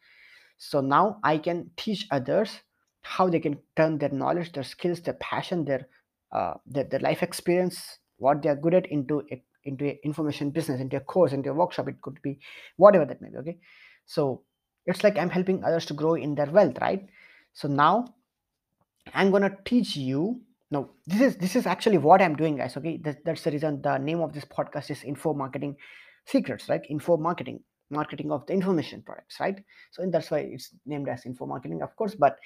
so 0.64 0.80
now 0.80 1.18
i 1.24 1.38
can 1.38 1.70
teach 1.76 2.08
others 2.12 2.60
how 3.02 3.28
they 3.28 3.40
can 3.40 3.58
turn 3.76 3.98
their 3.98 4.14
knowledge 4.22 4.52
their 4.52 4.64
skills 4.64 5.02
their 5.02 5.16
passion 5.16 5.66
their 5.66 5.88
uh, 6.32 6.54
their, 6.68 6.84
their 6.84 7.00
life 7.00 7.24
experience 7.24 7.98
what 8.18 8.42
they 8.42 8.50
are 8.50 8.56
good 8.56 8.76
at 8.76 8.86
into 8.86 9.24
a, 9.32 9.44
into 9.64 9.86
a 9.86 10.00
information 10.04 10.52
business 10.52 10.80
into 10.80 10.98
a 10.98 11.00
course 11.00 11.34
into 11.34 11.50
a 11.50 11.54
workshop 11.54 11.88
it 11.88 12.00
could 12.02 12.22
be 12.22 12.40
whatever 12.78 13.06
that 13.06 13.22
may 13.22 13.30
be 13.30 13.38
okay? 13.38 13.58
So 14.06 14.44
it's 14.86 15.04
like 15.04 15.18
i'm 15.18 15.32
helping 15.32 15.64
others 15.64 15.88
to 15.88 15.96
grow 15.96 16.14
in 16.14 16.36
their 16.36 16.52
wealth 16.52 16.78
right? 16.80 17.08
So 17.54 17.68
now 17.68 18.14
i'm 19.16 19.32
to 19.32 19.58
teach 19.66 19.96
you 19.96 20.42
no 20.70 20.92
this 21.08 21.22
is 21.22 21.38
this 21.38 21.56
is 21.56 21.66
actually 21.66 21.98
what 21.98 22.22
i'm 22.22 22.36
doing 22.36 22.58
guys 22.58 22.78
okay? 22.78 22.98
That, 23.04 23.26
that's 23.26 23.42
the 23.42 23.52
reason 23.52 23.82
the 23.82 23.98
name 23.98 24.22
of 24.22 24.32
this 24.34 24.46
podcast 24.46 24.92
is 24.92 25.04
info 25.04 25.34
marketing 25.34 25.78
secrets 26.26 26.70
right? 26.70 26.82
Info 26.88 27.18
marketing 27.18 27.62
marketing 27.92 28.32
of 28.32 28.46
the 28.46 28.54
information 28.54 29.02
products 29.02 29.40
right? 29.40 29.64
So 29.92 30.06
that's 30.10 30.32
why 30.32 30.40
it's 30.40 30.70
named 30.86 31.10
as 31.10 31.26
info 31.26 31.46
marketing 31.46 31.82
of 31.82 31.96
course 31.96 32.16
but 32.16 32.38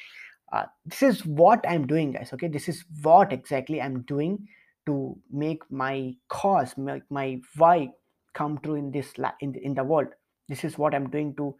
uh, 0.53 0.65
this 0.85 1.01
is 1.01 1.25
what 1.25 1.67
i'm 1.67 1.87
doing 1.87 2.11
guys 2.11 2.31
okay? 2.33 2.47
This 2.47 2.69
is 2.69 2.85
what 3.01 3.33
exactly 3.33 3.81
i'm 3.81 4.01
doing 4.03 4.47
to 4.85 5.17
make 5.31 5.63
my 5.71 6.13
cause 6.29 6.77
make 6.77 7.03
my 7.09 7.39
why 7.55 7.89
come 8.33 8.59
true 8.59 8.75
in 8.75 8.91
this 8.91 9.13
in 9.41 9.51
the, 9.53 9.65
in 9.65 9.73
the 9.73 9.83
world. 9.83 10.07
This 10.47 10.63
is 10.63 10.77
what 10.77 10.93
i'm 10.93 11.09
doing 11.09 11.35
to 11.37 11.55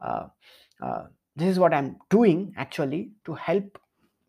uh, 0.00 0.26
uh, 0.82 1.04
this 1.36 1.48
is 1.48 1.58
what 1.58 1.72
i'm 1.72 1.96
doing 2.10 2.52
actually 2.56 3.12
to 3.24 3.34
help 3.34 3.78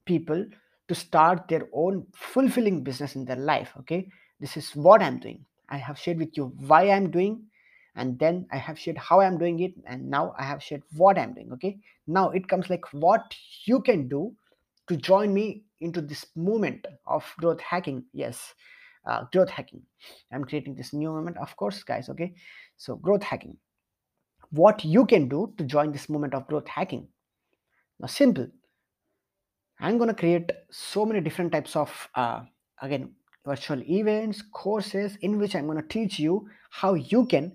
people 0.05 0.45
to 0.87 0.95
start 0.95 1.47
their 1.49 1.67
own 1.73 2.05
fulfilling 2.15 2.83
business 2.83 3.15
in 3.15 3.25
their 3.25 3.37
life 3.37 3.73
okay? 3.79 4.07
This 4.39 4.57
is 4.57 4.75
what 4.75 5.01
i'm 5.01 5.19
doing. 5.19 5.43
I 5.69 5.77
have 5.77 5.97
shared 5.97 6.19
with 6.19 6.37
you 6.37 6.53
why 6.59 6.91
i'm 6.91 7.09
doing 7.09 7.43
and 7.97 8.17
then 8.19 8.45
i 8.51 8.57
have 8.57 8.79
shared 8.79 8.97
how 8.97 9.19
i'm 9.19 9.37
doing 9.37 9.59
it 9.59 9.73
and 9.85 10.09
now 10.09 10.33
i 10.39 10.43
have 10.43 10.63
shared 10.63 10.83
what 10.95 11.17
i'm 11.17 11.33
doing 11.33 11.51
okay? 11.51 11.77
Now 12.07 12.29
it 12.29 12.47
comes 12.47 12.69
like 12.69 12.85
what 12.93 13.35
you 13.65 13.81
can 13.81 14.07
do 14.07 14.33
to 14.87 14.95
join 14.95 15.33
me 15.33 15.63
into 15.81 16.01
this 16.01 16.25
movement 16.35 16.87
of 17.05 17.25
growth 17.37 17.59
hacking. 17.59 18.05
Yes 18.13 18.53
uh, 19.05 19.23
growth 19.31 19.49
hacking. 19.49 19.81
I'm 20.31 20.43
creating 20.43 20.75
this 20.75 20.93
new 20.93 21.11
movement 21.11 21.37
of 21.37 21.55
course 21.57 21.83
guys 21.83 22.09
okay? 22.09 22.33
So 22.77 22.95
growth 22.95 23.23
hacking. 23.23 23.57
What 24.51 24.85
you 24.85 25.05
can 25.05 25.27
do 25.27 25.53
to 25.57 25.63
join 25.65 25.91
this 25.91 26.07
movement 26.07 26.33
of 26.33 26.47
growth 26.47 26.67
hacking. 26.67 27.07
Now 27.99 28.07
simple. 28.07 28.47
I'm 29.79 29.97
going 29.97 30.09
to 30.09 30.15
create 30.15 30.51
so 30.71 31.05
many 31.05 31.21
different 31.21 31.51
types 31.51 31.75
of 31.75 32.09
uh, 32.15 32.41
again 32.81 33.11
virtual 33.45 33.81
events 33.83 34.43
courses 34.51 35.17
in 35.21 35.39
which 35.39 35.55
i'm 35.55 35.65
going 35.65 35.81
to 35.81 35.87
teach 35.87 36.19
you 36.19 36.49
how 36.69 36.95
you 36.95 37.25
can 37.25 37.53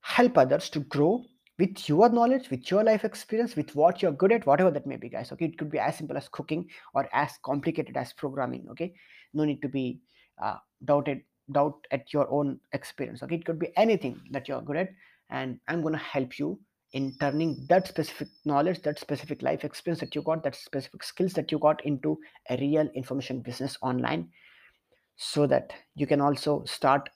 help 0.00 0.38
others 0.38 0.70
to 0.70 0.80
grow 0.80 1.24
with 1.58 1.88
your 1.88 2.08
knowledge 2.08 2.50
with 2.50 2.70
your 2.70 2.84
life 2.84 3.04
experience 3.04 3.56
with 3.56 3.74
what 3.74 4.00
you're 4.00 4.12
good 4.12 4.30
at 4.30 4.46
whatever 4.46 4.70
that 4.70 4.86
may 4.86 4.96
be 4.96 5.08
guys 5.08 5.32
okay? 5.32 5.46
It 5.46 5.58
could 5.58 5.70
be 5.70 5.78
as 5.78 5.96
simple 5.96 6.16
as 6.16 6.28
cooking 6.28 6.66
or 6.94 7.08
as 7.12 7.32
complicated 7.42 7.96
as 7.96 8.12
programming 8.12 8.66
okay? 8.70 8.94
No 9.34 9.44
need 9.44 9.60
to 9.62 9.68
be 9.68 10.00
uh, 10.40 10.56
doubted 10.84 11.22
doubt 11.50 11.86
at 11.90 12.12
your 12.12 12.30
own 12.30 12.60
experience 12.72 13.22
okay? 13.22 13.36
It 13.36 13.44
could 13.44 13.58
be 13.58 13.76
anything 13.76 14.20
that 14.30 14.48
you're 14.48 14.62
good 14.62 14.76
at 14.76 14.90
and 15.30 15.58
i'm 15.68 15.82
to 15.82 15.98
help 15.98 16.38
you 16.38 16.58
in 16.92 17.14
turning 17.20 17.66
that 17.68 17.86
specific 17.86 18.28
knowledge 18.44 18.80
that 18.82 18.98
specific 18.98 19.42
life 19.42 19.64
experience 19.64 20.00
that 20.00 20.14
you 20.14 20.22
got 20.22 20.42
that 20.42 20.54
specific 20.54 21.02
skills 21.02 21.32
that 21.34 21.52
you 21.52 21.58
got 21.58 21.84
into 21.84 22.18
a 22.50 22.56
real 22.56 22.88
information 22.94 23.40
business 23.40 23.76
online 23.82 24.28
so 25.16 25.46
that 25.46 25.72
you 25.96 26.06
can 26.06 26.20
also 26.20 26.64
start 26.64 27.08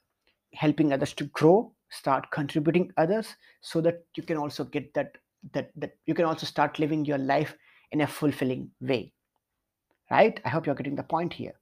helping 0.53 0.93
others 0.93 1.15
to 1.15 1.25
grow 1.25 1.73
start 1.93 2.31
contributing 2.31 2.91
others 2.97 3.37
so 3.61 3.81
that 3.81 4.05
you 4.17 4.23
can 4.23 4.37
also 4.37 4.65
get 4.65 4.93
that 4.95 5.17
that 5.53 5.71
that 5.77 5.97
you 6.07 6.15
can 6.15 6.25
also 6.25 6.47
start 6.47 6.79
living 6.79 7.05
your 7.05 7.19
life 7.19 7.57
in 7.93 8.01
a 8.01 8.07
fulfilling 8.07 8.71
way 8.81 9.13
right? 10.11 10.41
I 10.45 10.51
hope 10.51 10.67
you're 10.67 10.75
getting 10.75 10.95
the 10.95 11.03
point 11.03 11.33
here. 11.33 11.55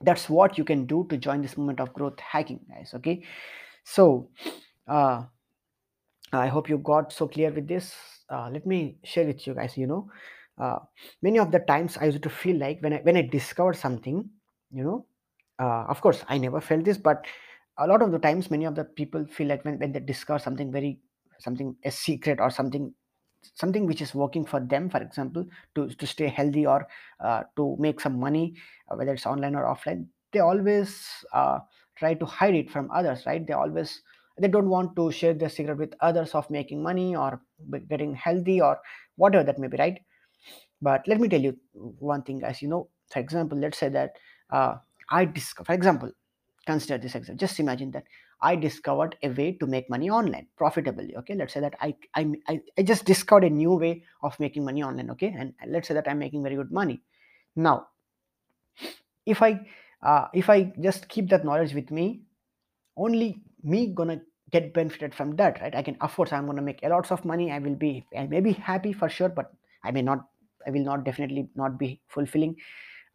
That's 0.00 0.30
what 0.30 0.56
you 0.56 0.64
can 0.64 0.86
do 0.86 1.06
to 1.10 1.16
join 1.16 1.42
this 1.42 1.58
movement 1.58 1.80
of 1.80 1.92
growth 1.92 2.20
hacking 2.20 2.60
guys 2.68 2.92
okay? 2.94 3.22
So 3.84 4.30
uh, 4.86 5.24
i 6.32 6.46
hope 6.46 6.68
you 6.68 6.78
got 6.78 7.12
so 7.12 7.26
clear 7.26 7.50
with 7.50 7.66
this. 7.66 7.94
Uh, 8.28 8.48
let 8.52 8.64
me 8.64 8.96
share 9.02 9.26
with 9.26 9.46
you 9.46 9.54
guys 9.54 9.76
you 9.76 9.86
know 9.86 10.08
uh, 10.58 10.78
many 11.22 11.38
of 11.38 11.50
the 11.50 11.58
times 11.58 11.96
i 12.00 12.04
used 12.04 12.22
to 12.22 12.30
feel 12.30 12.56
like 12.56 12.80
when 12.80 12.92
i 12.92 12.98
when 12.98 13.16
i 13.16 13.22
discovered 13.22 13.76
something 13.76 14.28
you 14.70 14.84
know 14.84 15.04
uh, 15.58 15.84
of 15.88 16.00
course 16.00 16.24
i 16.28 16.38
never 16.38 16.60
felt 16.60 16.84
this 16.84 16.96
but 16.96 17.26
a 17.80 17.86
lot 17.86 18.02
of 18.02 18.12
the 18.12 18.18
times 18.18 18.50
many 18.50 18.64
of 18.64 18.74
the 18.74 18.84
people 18.84 19.24
feel 19.26 19.48
like 19.48 19.64
when, 19.64 19.78
when 19.78 19.92
they 19.92 20.00
discover 20.00 20.38
something 20.38 20.70
very 20.72 21.00
something 21.38 21.76
a 21.84 21.90
secret 21.90 22.40
or 22.40 22.50
something 22.50 22.94
something 23.42 23.86
which 23.86 24.02
is 24.02 24.14
working 24.14 24.44
for 24.44 24.60
them 24.60 24.90
for 24.90 25.00
example 25.02 25.46
to, 25.74 25.88
to 25.88 26.06
stay 26.06 26.28
healthy 26.28 26.66
or 26.66 26.86
uh, 27.20 27.42
to 27.56 27.76
make 27.78 28.00
some 28.00 28.18
money 28.20 28.54
uh, 28.90 28.96
whether 28.96 29.14
it's 29.14 29.26
online 29.26 29.54
or 29.54 29.64
offline 29.64 30.06
they 30.32 30.40
always 30.40 31.06
uh, 31.32 31.58
try 31.96 32.14
to 32.14 32.26
hide 32.26 32.54
it 32.54 32.70
from 32.70 32.90
others 32.90 33.24
right? 33.26 33.46
They 33.46 33.52
always 33.54 34.02
they 34.38 34.48
don't 34.48 34.68
want 34.68 34.96
to 34.96 35.10
share 35.10 35.34
their 35.34 35.48
secret 35.48 35.76
with 35.78 35.94
others 36.00 36.34
of 36.34 36.48
making 36.50 36.82
money 36.82 37.16
or 37.16 37.42
getting 37.88 38.14
healthy 38.14 38.60
or 38.60 38.80
whatever 39.16 39.44
that 39.44 39.58
may 39.58 39.68
be 39.68 39.76
right? 39.76 40.00
But 40.82 41.06
let 41.06 41.20
me 41.20 41.28
tell 41.28 41.40
you 41.40 41.58
one 41.72 42.22
thing 42.22 42.42
as 42.44 42.62
you 42.62 42.68
know. 42.68 42.88
For 43.10 43.18
example 43.20 43.58
let's 43.58 43.78
say 43.78 43.88
that 43.88 44.16
uh, 44.50 44.76
i 45.10 45.24
discover 45.24 45.66
for 45.66 45.72
example 45.72 46.12
consider 46.70 46.98
this 46.98 47.14
example 47.14 47.46
just 47.46 47.60
imagine 47.60 47.90
that. 47.90 48.04
I 48.42 48.56
discovered 48.56 49.16
a 49.22 49.28
way 49.28 49.52
to 49.60 49.66
make 49.66 49.90
money 49.90 50.08
online 50.18 50.46
profitably 50.56 51.14
okay? 51.16 51.34
Let's 51.34 51.52
say 51.54 51.60
that 51.60 51.74
i 51.80 51.94
i, 52.14 52.22
I, 52.78 52.82
just 52.90 53.04
discovered 53.04 53.44
a 53.44 53.50
new 53.50 53.74
way 53.84 54.04
of 54.22 54.38
making 54.40 54.64
money 54.64 54.82
online 54.82 55.10
okay? 55.10 55.34
And 55.36 55.52
let's 55.74 55.88
say 55.88 55.94
that 55.94 56.08
i'm 56.08 56.18
making 56.18 56.42
very 56.42 56.56
good 56.56 56.72
money. 56.72 57.02
Now 57.56 57.76
if 59.26 59.42
i 59.42 59.52
uh, 60.02 60.28
if 60.32 60.48
i 60.48 60.72
just 60.80 61.08
keep 61.08 61.28
that 61.30 61.44
knowledge 61.44 61.74
with 61.74 61.90
me 61.90 62.22
only 62.96 63.42
me 63.62 63.86
gonna 64.00 64.20
get 64.50 64.72
benefited 64.74 65.14
from 65.14 65.36
that 65.36 65.60
right? 65.60 65.74
I 65.74 65.82
can 65.82 65.96
of 66.00 66.14
course 66.14 66.32
i'm 66.32 66.46
gonna 66.46 66.62
make 66.62 66.82
a 66.82 66.88
lots 66.88 67.12
of 67.12 67.24
money. 67.24 67.52
I 67.52 67.58
will 67.58 67.78
be 67.86 67.92
i 68.16 68.26
may 68.26 68.40
be 68.40 68.52
happy 68.52 68.92
for 68.92 69.08
sure 69.08 69.28
but 69.28 69.52
i 69.84 69.90
may 69.90 70.02
not 70.02 70.26
i 70.66 70.70
will 70.70 70.84
not 70.84 71.04
definitely 71.04 71.48
not 71.54 71.78
be 71.78 72.00
fulfilling 72.08 72.56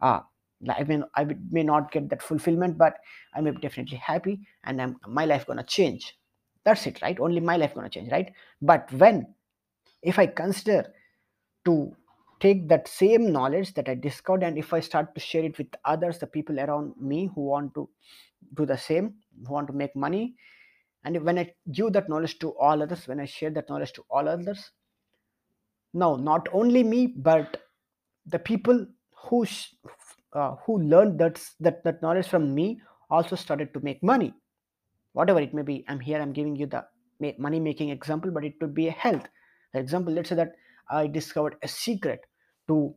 uh, 0.00 0.20
I 0.68 0.84
mean, 0.84 1.04
I 1.14 1.26
may 1.50 1.62
not 1.62 1.90
get 1.92 2.08
that 2.10 2.22
fulfillment, 2.22 2.78
but 2.78 2.98
I 3.34 3.40
may 3.40 3.50
be 3.50 3.58
definitely 3.58 3.98
happy, 3.98 4.40
and 4.64 4.80
I'm, 4.80 4.96
my 5.06 5.24
life 5.24 5.46
gonna 5.46 5.64
change. 5.64 6.16
That's 6.64 6.86
it, 6.86 7.02
right? 7.02 7.18
Only 7.20 7.40
my 7.40 7.56
life 7.56 7.74
gonna 7.74 7.90
change, 7.90 8.10
right? 8.10 8.32
But 8.62 8.90
when, 8.92 9.34
if 10.02 10.18
I 10.18 10.26
consider 10.26 10.92
to 11.66 11.94
take 12.40 12.68
that 12.68 12.88
same 12.88 13.32
knowledge 13.32 13.74
that 13.74 13.88
I 13.88 13.94
discovered, 13.94 14.42
and 14.42 14.58
if 14.58 14.72
I 14.72 14.80
start 14.80 15.14
to 15.14 15.20
share 15.20 15.44
it 15.44 15.58
with 15.58 15.68
others, 15.84 16.18
the 16.18 16.26
people 16.26 16.58
around 16.58 16.94
me 17.00 17.30
who 17.34 17.42
want 17.42 17.74
to 17.74 17.88
do 18.54 18.66
the 18.66 18.76
same, 18.76 19.14
who 19.46 19.52
want 19.52 19.66
to 19.68 19.72
make 19.72 19.94
money, 19.94 20.34
and 21.04 21.22
when 21.22 21.38
I 21.38 21.52
give 21.70 21.92
that 21.92 22.08
knowledge 22.08 22.38
to 22.40 22.50
all 22.58 22.82
others, 22.82 23.06
when 23.06 23.20
I 23.20 23.26
share 23.26 23.50
that 23.50 23.68
knowledge 23.68 23.92
to 23.92 24.04
all 24.10 24.28
others, 24.28 24.72
no, 25.94 26.16
not 26.16 26.48
only 26.52 26.82
me, 26.82 27.06
but 27.06 27.62
the 28.26 28.38
people 28.38 28.86
who 29.28 29.46
uh, 30.36 30.56
who 30.64 30.78
learned 30.78 31.18
that, 31.18 31.42
that 31.60 31.82
that 31.84 32.02
knowledge 32.02 32.28
from 32.28 32.54
me 32.54 32.80
also 33.10 33.36
started 33.36 33.72
to 33.74 33.80
make 33.80 34.02
money. 34.02 34.34
Whatever 35.12 35.40
it 35.40 35.54
may 35.54 35.62
be 35.62 35.84
i'm 35.88 35.98
here 35.98 36.20
i'm 36.20 36.32
giving 36.32 36.56
you 36.56 36.66
the 36.66 36.84
money 37.38 37.58
making 37.58 37.88
example 37.88 38.30
but 38.30 38.44
it 38.44 38.60
could 38.60 38.74
be 38.74 38.88
a 38.88 38.92
health. 38.92 39.26
For 39.72 39.80
example 39.80 40.12
let's 40.12 40.28
say 40.28 40.34
that 40.36 40.52
i 40.90 41.06
discovered 41.06 41.56
a 41.62 41.68
secret 41.68 42.20
to 42.68 42.94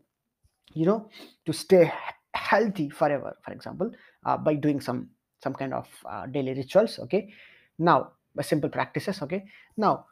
you 0.74 0.86
know 0.86 1.10
to 1.46 1.54
stay 1.54 1.92
healthy 2.34 2.90
forever 2.90 3.36
for 3.44 3.54
example 3.54 3.92
uh, 4.26 4.38
by 4.38 4.54
doing 4.56 4.82
some 4.82 5.10
some 5.42 5.54
kind 5.54 5.74
of 5.74 5.88
uh, 6.06 6.26
daily 6.28 6.54
rituals 6.54 7.00
okay? 7.00 7.34
Now 7.78 8.12
by 8.36 8.44
simple 8.44 8.70
practices 8.70 9.22
okay? 9.22 9.46
Now 9.78 10.06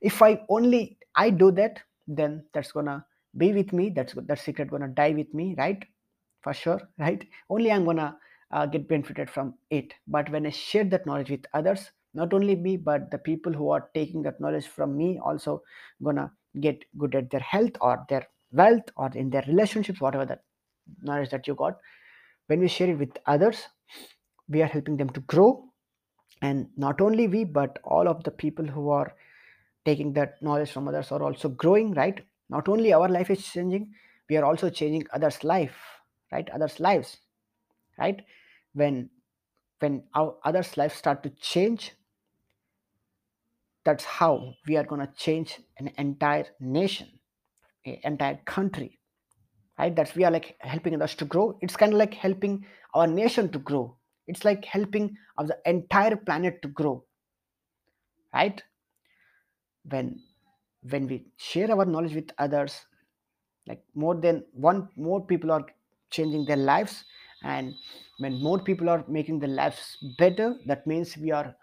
if 0.00 0.20
i 0.22 0.40
only 0.48 0.98
i 1.14 1.30
do 1.30 1.52
that 1.52 1.80
then 2.08 2.44
that's 2.52 2.72
gonna 2.72 3.04
be 3.38 3.52
with 3.52 3.72
me 3.72 3.90
that's 3.90 4.14
that 4.14 4.38
secret 4.38 4.70
gonna 4.70 4.88
die 4.88 5.12
with 5.12 5.32
me 5.32 5.54
right 5.56 5.84
for 6.42 6.52
sure 6.54 6.80
right? 6.98 7.26
Only 7.50 7.72
i'm 7.72 7.84
gonna 7.84 8.18
uh, 8.50 8.66
get 8.66 8.88
benefited 8.88 9.30
from 9.30 9.54
it. 9.70 9.94
But 10.06 10.30
when 10.30 10.46
i 10.46 10.50
share 10.50 10.84
that 10.84 11.06
knowledge 11.06 11.30
with 11.30 11.46
others 11.54 11.90
not 12.14 12.34
only 12.34 12.56
me 12.56 12.76
but 12.76 13.10
the 13.10 13.18
people 13.18 13.52
who 13.52 13.70
are 13.70 13.88
taking 13.94 14.22
that 14.22 14.40
knowledge 14.40 14.66
from 14.66 14.96
me 14.96 15.18
also 15.18 15.62
gonna 16.02 16.32
get 16.60 16.84
good 16.98 17.14
at 17.14 17.30
their 17.30 17.40
health 17.40 17.72
or 17.80 18.04
their 18.08 18.26
wealth 18.52 18.90
or 18.96 19.10
in 19.14 19.30
their 19.30 19.44
relationships 19.48 20.00
whatever 20.00 20.26
that 20.26 20.44
knowledge 21.02 21.30
that 21.30 21.46
you 21.46 21.54
got. 21.54 21.78
When 22.48 22.60
we 22.60 22.68
share 22.68 22.90
it 22.90 22.98
with 22.98 23.16
others 23.26 23.68
we 24.48 24.62
are 24.62 24.66
helping 24.66 24.96
them 24.96 25.10
to 25.10 25.20
grow. 25.20 25.68
And 26.42 26.70
not 26.76 27.00
only 27.00 27.28
we 27.28 27.44
but 27.44 27.78
all 27.84 28.08
of 28.08 28.24
the 28.24 28.30
people 28.30 28.66
who 28.66 28.90
are 28.90 29.14
taking 29.84 30.12
that 30.14 30.42
knowledge 30.42 30.70
from 30.72 30.88
others 30.88 31.12
are 31.12 31.22
also 31.22 31.48
growing 31.48 31.92
right? 31.94 32.20
Not 32.50 32.68
only 32.68 32.92
our 32.92 33.08
life 33.08 33.30
is 33.30 33.44
changing 33.46 33.94
we 34.28 34.36
are 34.36 34.44
also 34.44 34.70
changing 34.70 35.06
others 35.12 35.44
life 35.44 35.76
right 36.32 36.48
others 36.50 36.80
lives 36.80 37.18
right? 37.98 38.24
When 38.74 39.10
when 39.80 40.04
our 40.14 40.38
others 40.44 40.76
lives 40.76 40.94
start 40.94 41.22
to 41.24 41.30
change 41.30 41.92
that's 43.84 44.04
how 44.04 44.54
we 44.66 44.76
are 44.76 44.84
going 44.84 45.00
to 45.06 45.12
change 45.14 45.60
an 45.78 45.90
entire 45.98 46.46
nation 46.60 47.08
an 47.86 47.98
entire 48.04 48.36
country 48.44 49.00
right? 49.78 49.94
That's 49.96 50.14
we 50.14 50.24
are 50.24 50.30
like 50.30 50.56
helping 50.60 50.94
others 50.94 51.14
to 51.16 51.24
grow. 51.26 51.58
It's 51.62 51.76
kind 51.76 51.92
of 51.94 51.98
like 51.98 52.14
helping 52.14 52.66
our 52.94 53.06
nation 53.06 53.50
to 53.52 53.58
grow. 53.58 53.96
It's 54.26 54.44
like 54.44 54.64
helping 54.64 55.16
of 55.38 55.48
the 55.48 55.58
entire 55.66 56.16
planet 56.16 56.62
to 56.62 56.68
grow 56.68 57.04
right? 58.34 58.62
When 59.84 60.22
when 60.82 61.06
we 61.06 61.32
share 61.36 61.70
our 61.70 61.84
knowledge 61.84 62.14
with 62.14 62.32
others 62.38 62.86
like 63.66 63.84
more 63.94 64.14
than 64.16 64.44
one 64.52 64.90
more 64.96 65.24
people 65.26 65.52
are 65.52 65.66
changing 66.12 66.44
their 66.44 66.56
lives. 66.56 67.04
And 67.42 67.74
when 68.18 68.40
more 68.40 68.58
people 68.58 68.88
are 68.88 69.04
making 69.08 69.40
their 69.40 69.48
lives 69.48 69.98
better 70.18 70.56
that 70.66 70.86
means 70.86 71.16
we 71.16 71.32
are 71.32 71.54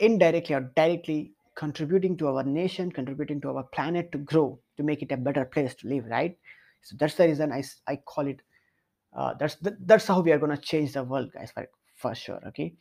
indirectly 0.00 0.54
or 0.54 0.72
directly 0.74 1.32
contributing 1.54 2.16
to 2.16 2.28
our 2.28 2.42
nation 2.42 2.90
contributing 2.90 3.40
to 3.40 3.50
our 3.50 3.62
planet 3.64 4.10
to 4.10 4.18
grow 4.18 4.58
to 4.76 4.82
make 4.82 5.02
it 5.02 5.12
a 5.12 5.16
better 5.16 5.44
place 5.44 5.74
to 5.74 5.88
live 5.88 6.06
right? 6.06 6.38
So 6.80 6.96
that's 6.98 7.14
the 7.14 7.28
reason 7.28 7.52
i, 7.52 7.62
I 7.86 7.96
call 7.96 8.26
it 8.26 8.40
uh, 9.14 9.34
that's 9.38 9.56
that's 9.60 10.06
how 10.06 10.20
we 10.20 10.32
are 10.32 10.38
going 10.38 10.56
to 10.56 10.62
change 10.62 10.94
the 10.94 11.04
world 11.04 11.30
guys 11.32 11.50
for, 11.50 11.68
for 11.94 12.14
sure 12.14 12.40
okay? 12.46 12.74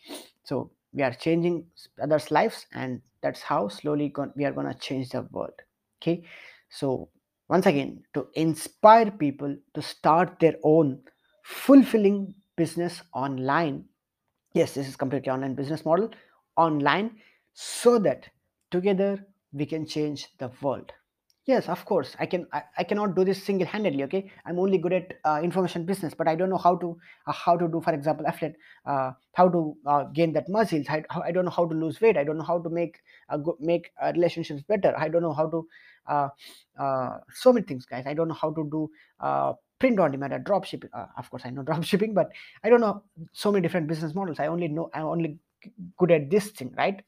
So 0.44 0.72
we 0.94 1.04
are 1.04 1.14
changing 1.14 1.66
others 2.02 2.32
lives 2.32 2.66
and 2.74 3.02
that's 3.22 3.42
how 3.42 3.68
slowly 3.68 4.14
we 4.36 4.46
are 4.46 4.54
going 4.54 4.68
to 4.68 4.80
change 4.80 5.10
the 5.10 5.24
world 5.24 5.62
okay? 6.02 6.24
So 6.70 7.10
once 7.52 7.66
again 7.66 7.92
to 8.14 8.28
inspire 8.36 9.12
people 9.12 9.56
to 9.76 9.82
start 9.82 10.40
their 10.40 10.56
own 10.64 11.00
fulfilling 11.44 12.34
business 12.56 13.02
online. 13.14 13.86
Yes 14.54 14.74
this 14.74 14.88
is 14.88 14.96
completely 14.96 15.32
online 15.32 15.56
business 15.56 15.86
model 15.86 16.10
online 16.56 17.12
so 17.54 18.00
that 18.00 18.30
together 18.72 19.26
we 19.54 19.66
can 19.66 19.86
change 19.86 20.28
the 20.38 20.52
world 20.62 20.94
yes 21.46 21.68
of 21.70 21.84
course. 21.86 22.16
I 22.20 22.26
can 22.26 22.48
i, 22.54 22.62
I 22.78 22.84
cannot 22.84 23.16
do 23.16 23.26
this 23.26 23.44
single-handedly 23.44 24.04
okay? 24.04 24.32
I'm 24.46 24.60
only 24.60 24.78
good 24.78 24.94
at 24.94 25.14
uh, 25.26 25.40
information 25.44 25.86
business 25.86 26.14
but 26.14 26.28
i 26.28 26.36
don't 26.36 26.50
know 26.50 26.58
how 26.58 26.76
to 26.78 26.98
uh, 27.28 27.32
how 27.32 27.58
to 27.58 27.68
do 27.68 27.82
for 27.82 27.94
example 27.94 28.26
affiliate 28.28 28.58
uh, 28.86 29.12
how 29.34 29.50
to 29.50 29.76
uh, 29.86 30.04
gain 30.14 30.34
that 30.34 30.50
muscles. 30.50 30.86
I, 30.90 31.04
I 31.24 31.32
don't 31.32 31.46
know 31.46 31.52
how 31.52 31.68
to 31.68 31.74
lose 31.76 32.00
weight. 32.02 32.18
I 32.18 32.24
don't 32.24 32.38
know 32.38 32.44
how 32.44 32.60
to 32.62 32.70
make 32.70 33.02
uh, 33.30 33.38
make 33.60 33.92
uh, 34.02 34.12
relationships 34.16 34.62
better. 34.64 34.94
I 34.98 35.10
don't 35.10 35.22
know 35.22 35.34
how 35.34 35.50
to 35.50 35.68
uh, 36.08 36.30
uh, 36.78 37.18
so 37.34 37.54
many 37.54 37.66
things 37.66 37.86
guys. 37.86 38.06
I 38.08 38.14
don't 38.14 38.28
know 38.28 38.34
how 38.46 38.52
to 38.54 38.68
do 38.72 38.90
uh, 39.20 39.54
print 39.80 40.00
on 40.00 40.12
demand 40.12 40.44
drop 40.46 40.66
shipping. 40.66 40.90
Uh, 40.94 41.08
of 41.18 41.30
course 41.30 41.44
i 41.46 41.50
know 41.50 41.64
drop 41.70 41.84
shipping 41.84 42.14
but 42.14 42.30
i 42.64 42.70
don't 42.70 42.82
know 42.82 43.04
so 43.34 43.52
many 43.52 43.62
different 43.64 43.88
business 43.88 44.14
models. 44.14 44.40
I 44.40 44.48
only 44.48 44.68
know 44.68 44.90
i'm 44.94 45.06
only 45.06 45.40
good 45.98 46.12
at 46.12 46.30
this 46.30 46.50
thing 46.50 46.74
right? 46.78 47.04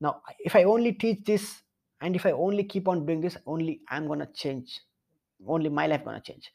Now 0.00 0.22
if 0.40 0.56
i 0.56 0.64
only 0.64 0.92
teach 0.92 1.24
this 1.24 1.62
and 2.02 2.16
if 2.16 2.26
i 2.26 2.32
only 2.32 2.64
keep 2.64 2.88
on 2.88 3.06
doing 3.06 3.20
this 3.20 3.38
only 3.46 3.80
i'm 3.88 4.08
gonna 4.08 4.28
change. 4.34 4.80
Only 5.46 5.70
my 5.70 5.86
life 5.88 6.04
gonna 6.04 6.20
change. 6.20 6.52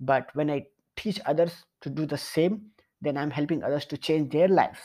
But 0.00 0.30
when 0.34 0.50
i 0.50 0.66
teach 0.96 1.20
others 1.26 1.64
to 1.82 1.90
do 1.90 2.06
the 2.06 2.18
same 2.18 2.70
then 3.02 3.16
i'm 3.16 3.30
helping 3.30 3.62
others 3.64 3.86
to 3.86 3.96
change 3.96 4.32
their 4.32 4.48
lives 4.48 4.80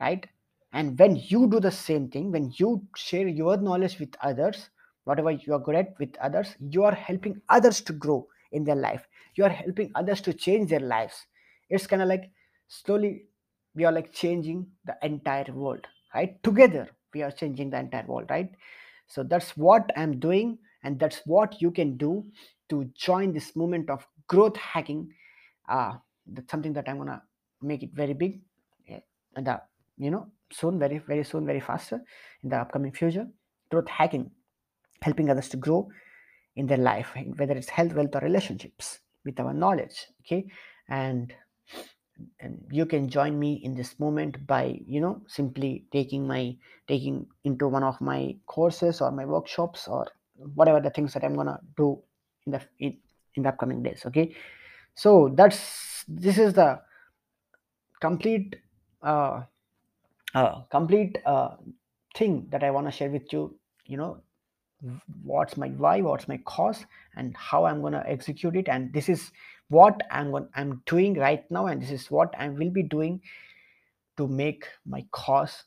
right? 0.00 0.26
And 0.72 0.98
when 0.98 1.16
you 1.16 1.48
do 1.48 1.60
the 1.60 1.70
same 1.70 2.08
thing 2.08 2.30
when 2.32 2.52
you 2.56 2.86
share 2.96 3.26
your 3.28 3.56
knowledge 3.56 3.98
with 3.98 4.14
others 4.22 4.70
whatever 5.04 5.30
you 5.30 5.54
are 5.54 5.58
good 5.58 5.76
at 5.76 5.98
with 5.98 6.16
others 6.20 6.56
you 6.60 6.84
are 6.84 6.94
helping 6.94 7.40
others 7.48 7.80
to 7.82 7.92
grow 7.94 8.26
in 8.52 8.64
their 8.64 8.76
life. 8.76 9.06
You 9.34 9.44
are 9.44 9.50
helping 9.50 9.92
others 9.94 10.20
to 10.22 10.34
change 10.34 10.70
their 10.70 10.80
lives. 10.80 11.26
It's 11.70 11.86
kind 11.86 12.02
of 12.02 12.08
like 12.08 12.30
slowly 12.68 13.26
we 13.74 13.84
are 13.84 13.92
like 13.92 14.12
changing 14.12 14.66
the 14.84 14.96
entire 15.02 15.52
world 15.52 15.86
right? 16.14 16.42
Together 16.42 16.88
we 17.14 17.22
are 17.22 17.30
changing 17.30 17.70
the 17.70 17.78
entire 17.78 18.06
world 18.06 18.26
right 18.30 18.50
so 19.08 19.22
that's 19.22 19.56
what 19.56 19.90
i'm 19.96 20.18
doing 20.18 20.58
and 20.84 20.98
that's 20.98 21.22
what 21.26 21.60
you 21.60 21.70
can 21.70 21.96
do 21.96 22.24
to 22.68 22.84
join 22.94 23.32
this 23.32 23.56
movement 23.56 23.88
of 23.90 24.06
growth 24.26 24.56
hacking. 24.56 25.10
Uh 25.68 25.94
that's 26.26 26.50
something 26.50 26.72
that 26.74 26.88
i'm 26.88 26.98
gonna 26.98 27.22
make 27.62 27.82
it 27.82 27.90
very 27.94 28.12
big 28.12 28.40
and 29.36 29.48
uh, 29.48 29.58
you 29.96 30.10
know 30.10 30.26
soon 30.52 30.78
very 30.78 30.98
very 30.98 31.24
soon 31.24 31.46
very 31.46 31.60
faster 31.60 32.00
in 32.42 32.50
the 32.50 32.56
upcoming 32.56 32.92
future. 32.92 33.26
Growth 33.70 33.88
hacking 33.88 34.30
helping 35.02 35.30
others 35.30 35.48
to 35.48 35.56
grow 35.56 35.88
in 36.56 36.66
their 36.66 36.78
life 36.78 37.14
whether 37.36 37.54
it's 37.54 37.68
health 37.68 37.92
wealth 37.92 38.14
or 38.14 38.20
relationships 38.20 39.00
with 39.24 39.38
our 39.40 39.52
knowledge 39.52 40.06
okay? 40.22 40.46
And 40.88 41.34
and 42.40 42.64
you 42.70 42.86
can 42.86 43.08
join 43.08 43.38
me 43.38 43.60
in 43.64 43.74
this 43.74 43.98
moment 43.98 44.46
by 44.46 44.78
you 44.86 45.00
know 45.00 45.20
simply 45.26 45.84
taking 45.92 46.26
my 46.26 46.56
taking 46.86 47.26
into 47.44 47.68
one 47.68 47.82
of 47.82 48.00
my 48.00 48.34
courses 48.46 49.00
or 49.00 49.10
my 49.10 49.24
workshops 49.24 49.88
or 49.88 50.06
whatever 50.54 50.80
the 50.80 50.90
things 50.90 51.12
that 51.12 51.24
i'm 51.24 51.34
gonna 51.34 51.58
do 51.76 52.00
in 52.46 52.52
the 52.52 52.60
in, 52.78 52.96
in 53.34 53.42
the 53.42 53.48
upcoming 53.48 53.82
days 53.82 54.02
okay? 54.06 54.34
So 54.94 55.30
that's 55.34 56.04
this 56.08 56.38
is 56.38 56.54
the 56.54 56.80
complete 58.00 58.56
uh, 59.02 59.42
uh 60.34 60.62
complete 60.70 61.18
uh 61.24 61.50
thing 62.16 62.46
that 62.50 62.64
i 62.64 62.70
want 62.70 62.86
to 62.86 62.90
share 62.90 63.10
with 63.10 63.32
you 63.32 63.56
you 63.86 63.96
know 63.96 64.20
what's 65.22 65.56
my 65.56 65.68
why 65.68 66.00
what's 66.00 66.28
my 66.28 66.36
cause 66.44 66.84
and 67.16 67.36
how 67.36 67.64
i'm 67.64 67.80
going 67.80 67.92
to 67.92 68.08
execute 68.08 68.56
it. 68.56 68.68
And 68.68 68.92
this 68.92 69.08
is 69.08 69.32
what 69.68 70.00
i'm 70.10 70.30
going 70.30 70.48
i'm 70.54 70.82
doing 70.86 71.14
right 71.14 71.44
now 71.50 71.66
and 71.66 71.82
this 71.82 71.90
is 71.90 72.10
what 72.10 72.34
i 72.38 72.48
will 72.48 72.70
be 72.70 72.82
doing 72.82 73.20
to 74.16 74.28
make 74.28 74.64
my 74.86 75.04
cause 75.10 75.64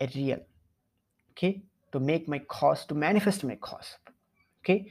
a 0.00 0.08
real 0.14 0.38
okay? 1.32 1.62
To 1.92 2.00
make 2.00 2.28
my 2.28 2.38
cause 2.40 2.86
to 2.86 2.94
manifest 2.94 3.44
my 3.44 3.56
cause 3.56 3.96
okay? 4.62 4.86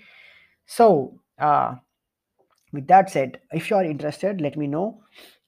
So 0.65 1.19
uh 1.39 1.75
with 2.71 2.88
that 2.88 3.09
said 3.09 3.39
if 3.51 3.69
you 3.69 3.77
are 3.77 3.86
interested 3.86 4.41
let 4.41 4.57
me 4.57 4.67
know. 4.67 5.01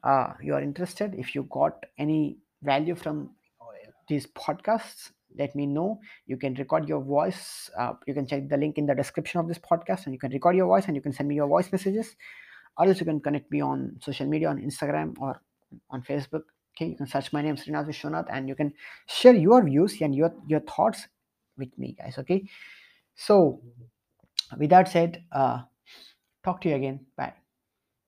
Uh 0.04 0.34
you 0.42 0.54
are 0.54 0.62
interested 0.62 1.16
if 1.16 1.36
you 1.36 1.44
got 1.50 1.86
any 1.98 2.38
value 2.64 2.96
from 2.96 3.32
these 4.08 4.28
podcasts 4.28 5.12
let 5.38 5.56
me 5.56 5.66
know. 5.66 6.00
You 6.26 6.38
can 6.38 6.54
record 6.56 6.88
your 6.88 7.02
voice 7.02 7.70
uh, 7.78 7.94
you 8.08 8.14
can 8.14 8.28
check 8.28 8.50
the 8.50 8.58
link 8.58 8.78
in 8.78 8.86
the 8.86 8.96
description 8.96 9.40
of 9.40 9.48
this 9.48 9.60
podcast 9.60 10.06
and 10.06 10.14
you 10.14 10.20
can 10.20 10.32
record 10.32 10.56
your 10.56 10.68
voice 10.68 10.86
and 10.88 10.96
you 10.96 11.02
can 11.02 11.14
send 11.14 11.30
me 11.30 11.36
your 11.36 11.48
voice 11.48 11.72
messages. 11.72 12.16
Or 12.78 12.88
else 12.88 13.00
you 13.00 13.06
can 13.06 13.22
connect 13.22 13.52
me 13.52 13.62
on 13.62 13.98
social 14.02 14.28
media 14.28 14.50
on 14.50 14.62
instagram 14.62 15.16
or 15.20 15.42
on 15.90 16.02
facebook. 16.02 16.44
Okay 16.76 16.88
you 16.90 16.98
can 16.98 17.08
search 17.08 17.32
my 17.32 17.42
name 17.42 17.56
srinath 17.56 17.88
vishwanath 17.88 18.28
and 18.30 18.50
you 18.50 18.56
can 18.56 18.74
share 19.08 19.34
your 19.34 19.64
views 19.64 20.02
and 20.02 20.14
your 20.14 20.34
your 20.48 20.60
thoughts 20.62 21.08
with 21.58 21.78
me 21.78 21.96
guys 21.98 22.18
okay? 22.18 22.44
So 23.16 23.62
with 24.58 24.70
that 24.72 24.90
said 24.90 25.24
uh 25.32 25.62
talk 26.44 26.62
to 26.62 26.70
you 26.70 26.76
again. 26.76 27.06
Bye 27.16 27.45